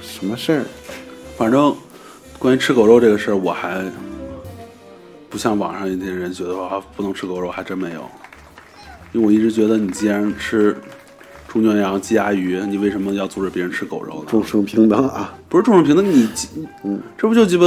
[0.00, 0.64] 什么事儿？
[1.36, 1.76] 反正
[2.38, 3.84] 关于吃狗肉这个事儿，我还
[5.28, 8.08] 不像网上一些人觉得啊不能吃狗肉，还真没有。
[9.12, 10.74] 因为我一直觉得，你既然吃
[11.46, 14.26] 猪牛羊鸡鸭鱼，你为什么要阻止别人吃狗肉呢？
[14.30, 15.34] 众生平等啊！
[15.46, 16.26] 不是众生平等，你
[16.84, 17.64] 嗯，这不就鸡巴？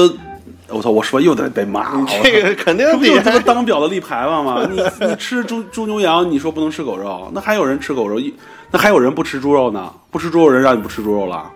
[0.71, 0.89] 我操！
[0.89, 4.67] 我说又得被骂这个肯定这不就是这个当表的立牌坊吗？
[4.71, 8.33] 你 你吃猪猪牛羊，你说不能吃狗肉，那还有人吃狗肉，一
[8.71, 9.91] 那还有人不吃猪肉呢？
[10.09, 11.49] 不吃猪肉人让你不吃猪肉了？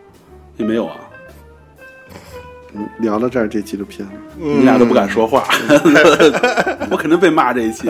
[0.58, 0.96] 也没有啊，
[2.74, 5.44] 嗯，聊到这儿，这期就偏了，你俩都不敢说话，
[6.92, 7.90] 我肯定被骂这一期。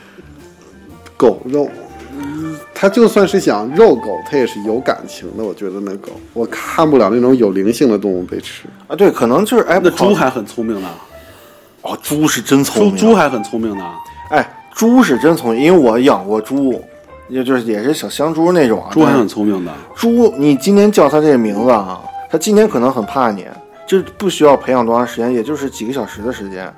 [1.16, 1.87] 狗肉，嗯
[2.74, 5.44] 它就算是想肉狗，它也是有感情的。
[5.44, 8.64] 我觉得那狗，我看不了那种有灵性的动物被吃。
[8.86, 10.88] 啊，对，可能就是哎，那猪还很聪明呢，
[11.82, 13.84] 哦，猪是真聪明，猪还很聪明呢。
[14.30, 16.82] 哎，猪是真聪明，因为我养过猪，
[17.28, 18.90] 也就是也是小香猪那种啊。
[18.90, 23.46] 猪还很聪明的，猪，你今天叫它这个名字啊，它今天可能很怕你，
[23.86, 26.72] 这不需要培养多长时间，也就是几个小时的时间。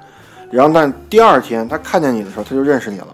[0.50, 3.06] 然后，但第二天它看见你的时候，它就认识你了，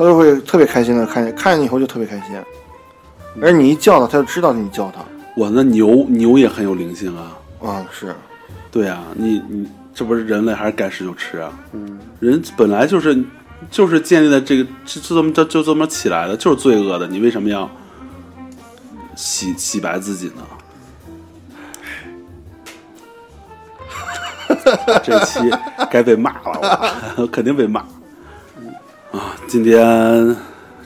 [0.00, 2.34] 它就会特别开心的看见，看见你以后就特别开心。
[3.42, 5.04] 而你一叫他，他就知道你叫他。
[5.36, 7.36] 我那牛牛也很有灵性啊。
[7.62, 8.14] 啊，是，
[8.70, 11.52] 对啊，你你这不是人类还是该吃就吃啊？
[11.72, 13.22] 嗯，人本来就是
[13.70, 17.70] 就是建立在这个就就这么就就这么起来的，就是罪恶的，你为什么要
[19.14, 20.42] 洗洗白自己呢？
[25.04, 25.40] 这期
[25.90, 27.84] 该被骂了，我 肯定被骂。
[29.12, 30.36] 啊，今天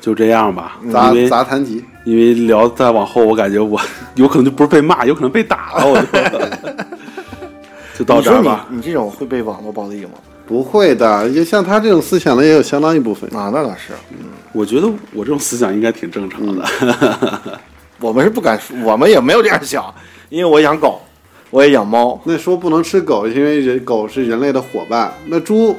[0.00, 3.80] 就这样吧，杂杂谈集，因为聊再往后，我感觉我
[4.16, 6.06] 有可能就不是被骂，有可能被打了，我就
[7.98, 8.66] 就到这儿吧。
[8.70, 10.12] 你说你你这种会被网络暴力吗？
[10.46, 13.28] 不会的，也像他这种思想的也有相当一部分。
[13.34, 16.64] 啊，那倒是，嗯我觉得我这种思想应该挺正常的。
[18.00, 19.92] 我们是不敢说，我们也没有这样想，
[20.28, 21.00] 因为我养狗，
[21.50, 25.12] 我也养猫，那说不能吃狗，因为人狗是人类的伙伴。
[25.26, 25.76] 那猪，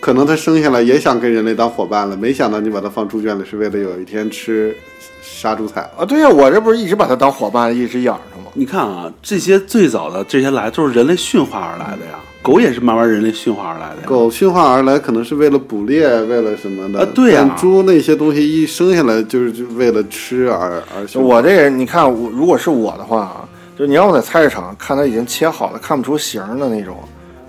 [0.00, 4.76] 可能它生下来也想跟人类当伙伴了，没想到你把它放猪圈里是为了有一天吃
[5.22, 5.88] 杀猪菜。
[5.98, 8.50] 啊，对呀、我这不是一直把它当伙伴，一直养着吗？
[8.54, 14.06] 你看啊，这些最早的这些来都是人类驯化而来的呀，狗也是慢慢人类驯化而来的呀。
[14.06, 17.00] 狗驯化而来可能是为了捕猎，为了什么的？
[17.00, 21.20] 啊对呀但猪那些东西一生下来就是就为了吃而而。
[21.20, 26.96] 我这人，你看我，如果是我的话啊，就你让我在菜市场看它已经切好了，看不出形儿的那种，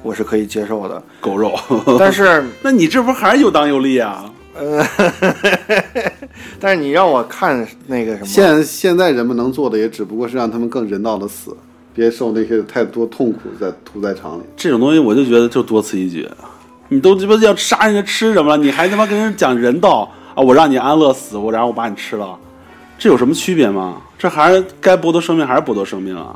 [0.07, 1.03] 我是可以接受的。
[1.19, 1.53] 狗肉，
[1.99, 4.23] 但是， 那你这不还是有当有立啊？
[6.59, 11.55] 但是你让我看那个什么，现现在人们能做的也只不过是让他们更人道的死，
[11.93, 14.43] 别受那些太多痛苦在屠宰场里。
[14.55, 16.27] 这种东西我就觉得就多此一举。
[16.89, 18.57] 你都鸡巴要杀人家吃什么了？
[18.57, 20.41] 你还他妈跟人讲人道啊？
[20.41, 22.35] 我让你安乐死，我然后我把你吃了，
[22.97, 24.01] 这有什么区别吗？
[24.17, 26.35] 这还是该剥夺生命还是剥夺生命啊？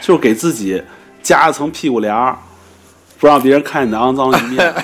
[0.00, 0.82] 就是给自己
[1.22, 2.36] 加一层屁股帘儿，
[3.20, 4.74] 不让别人看你的肮脏一面。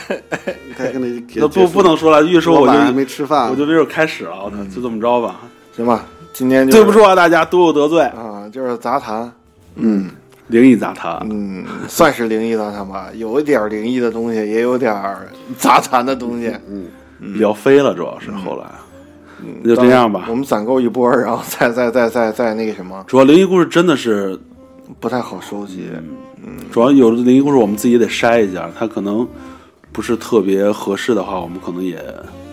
[0.78, 0.93] 那
[1.34, 5.41] 那不不能说了，越说我就没吃饭，我就没准开始了，就这么着吧。
[5.74, 8.03] 行吧，今天就是对不住啊，大家都有得罪。
[8.03, 9.32] 啊，就是杂谈，
[9.76, 10.11] 嗯
[10.49, 15.28] 灵异杂谈，嗯，算是灵异杂谈吧，有一点灵异的东西，也有点儿
[15.59, 16.53] 杂谈的东西。
[16.68, 16.87] 嗯，
[17.39, 18.66] 聊飞了，主要是后来，
[19.62, 20.34] 那就这样吧我。
[20.34, 24.39] 们攒够一波，然后再再再再再那个什么，主要灵异故事真的是，
[25.01, 25.89] 不太好收集。
[26.70, 29.26] 主要有的灵异故事我们自己也得筛一下，它可能
[29.93, 31.99] 不是特别合适的话，我们可能也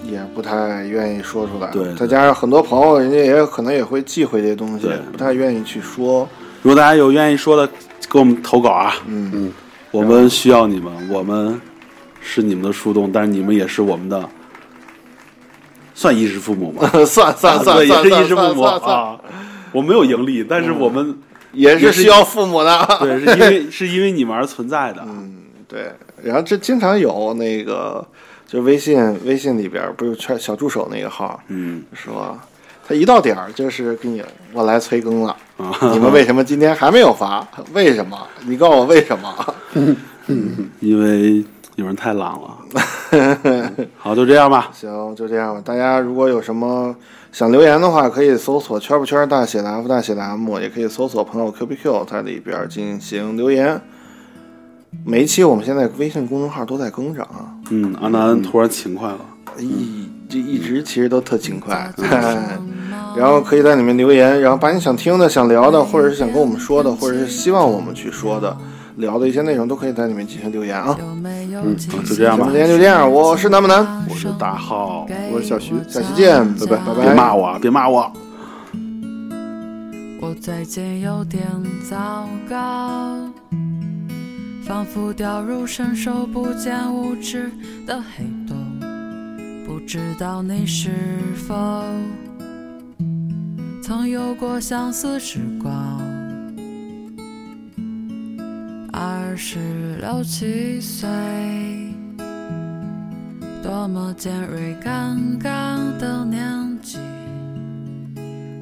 [0.09, 6.27] 也不太愿意说出来，对再加上很多朋友，人家也有可能也会忌讳这些东西对，不太愿意去说。
[6.61, 7.69] 如果大家有愿意说的，
[8.09, 9.31] 给我们投稿啊，嗯。
[9.33, 9.51] 嗯，
[9.91, 11.59] 我们需要你们，我们
[12.21, 14.29] 是你们的树洞，但是你们也是我们的，
[15.93, 19.19] 算衣食父母吗， 算算算，也是衣食父母啊。
[19.71, 21.17] 我没有盈利，但是我们
[21.53, 22.97] 也是需要父母的。
[22.99, 25.01] 对， 是因为是因为你们而存在的。
[25.07, 25.91] 嗯，对。
[26.21, 28.05] 然后这经常有那个，
[28.47, 32.37] 就微信微信里边不是圈小助手那个号，嗯说
[32.87, 37.45] 他一到点儿就是给你我来催更了，啊，你们为什么今天还没有发？
[37.73, 38.17] 为什么？
[38.45, 39.55] 你告诉我为什么？
[40.79, 41.43] 因为
[41.75, 42.57] 有人太懒了。
[43.97, 44.69] 好，就这样吧。
[44.73, 45.61] 行，就这样吧。
[45.63, 46.95] 大家如果有什么
[47.33, 53.81] 想留言的话，可以搜索“圈不圈大写的 F 大写的 M”，也可以搜索“朋友 Q B Q” 在里边进行留言。
[55.03, 59.19] 每一期我们现在微信公众号都在更着啊，嗯，阿南突然勤快了。
[59.57, 61.91] 一这一直其实都特勤快，
[63.17, 68.55] 然后可以在里面留言，然后把你想听的、想聊的，或者是想跟我们说的，或者是希望我们去说的、
[68.97, 70.95] 聊的一些内容，都可以在里面进行留言啊。
[71.61, 72.55] 嗯，好就这样吧今。
[72.55, 77.03] 天就这样，我是南不南，我是大浩，我是小徐，下期见，拜拜拜拜。
[77.03, 78.11] 别骂我啊，别骂我。
[80.21, 81.43] 我最近有点
[81.89, 83.17] 糟糕，
[84.65, 87.51] 仿佛掉入伸手不见五指
[87.85, 88.57] 的黑洞。
[89.65, 90.91] 不知道你是
[91.47, 91.83] 否
[93.81, 96.02] 曾有过相似时光？
[98.95, 101.09] 二十六七岁，
[103.63, 106.99] 多么尖锐刚刚的年纪。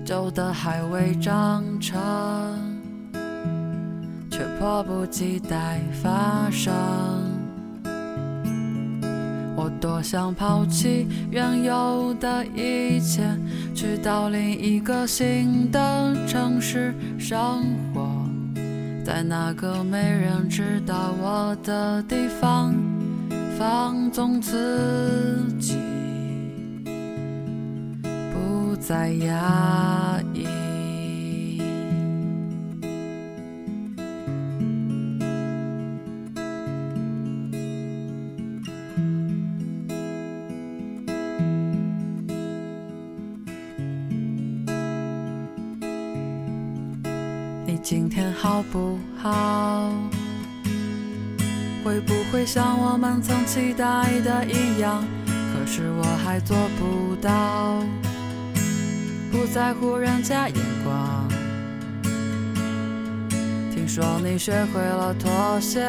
[0.06, 2.00] 旧的还未长成，
[4.30, 6.74] 却迫不及待发生。
[9.58, 13.22] 我多想抛弃原有的一切，
[13.76, 17.64] 去到另一个新的城市生
[17.94, 18.11] 活，
[19.04, 22.74] 在那个没人知道我的地方，
[23.58, 25.76] 放纵自己，
[28.32, 30.46] 不再压抑。
[47.92, 49.92] 今天好不好？
[51.84, 55.04] 会不会像我们曾期待的一样？
[55.28, 57.84] 可是我还做不到，
[59.30, 61.28] 不在乎人家眼光。
[63.76, 65.86] 听说你学会了妥协，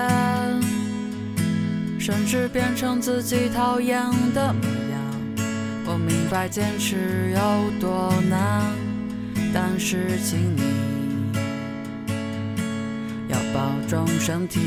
[2.01, 4.03] 甚至变成自己讨厌
[4.35, 5.01] 的模样。
[5.87, 8.73] 我明白坚持有多难，
[9.55, 10.92] 但是请你。
[13.63, 14.59] 保重身体。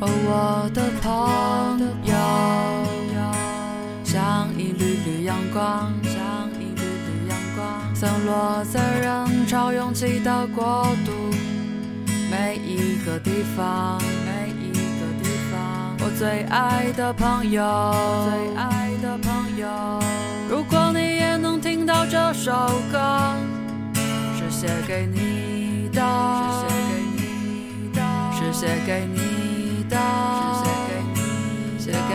[0.00, 2.12] 哦，我的朋友，
[4.02, 11.12] 像一缕缕阳光，像一缕缕阳光，散落在人潮拥挤的国度。
[12.28, 14.00] 每一个地方，
[16.22, 17.60] 最爱的朋友，
[18.30, 19.66] 最爱的朋友。
[20.48, 22.52] 如果你也能听到这首
[22.92, 23.34] 歌，
[24.38, 26.00] 是写给你的，
[26.38, 28.00] 是写给你的，
[28.38, 29.98] 是写给你的，
[30.38, 31.20] 是写给你，
[31.80, 32.14] 写给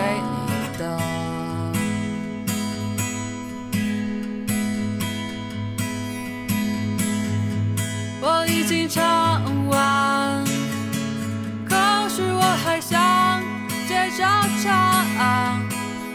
[14.18, 14.28] 接着
[14.64, 15.62] 唱。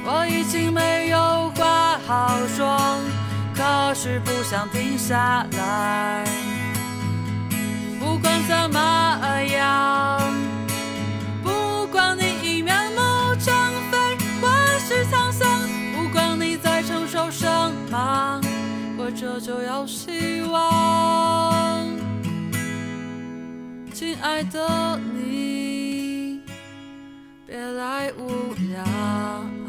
[0.05, 2.77] 我已经没有话好说，
[3.55, 6.25] 可是不想停下来。
[8.01, 10.21] 不管怎么样，
[11.45, 13.01] 不管你已面目
[13.39, 13.55] 全
[13.93, 14.49] 非或
[14.81, 15.49] 是沧桑，
[15.95, 17.47] 不管你在承受什
[17.89, 18.41] 么，
[18.99, 21.87] 活着就要希望。
[23.95, 25.72] 亲爱的你，
[27.53, 29.62] 别来无恙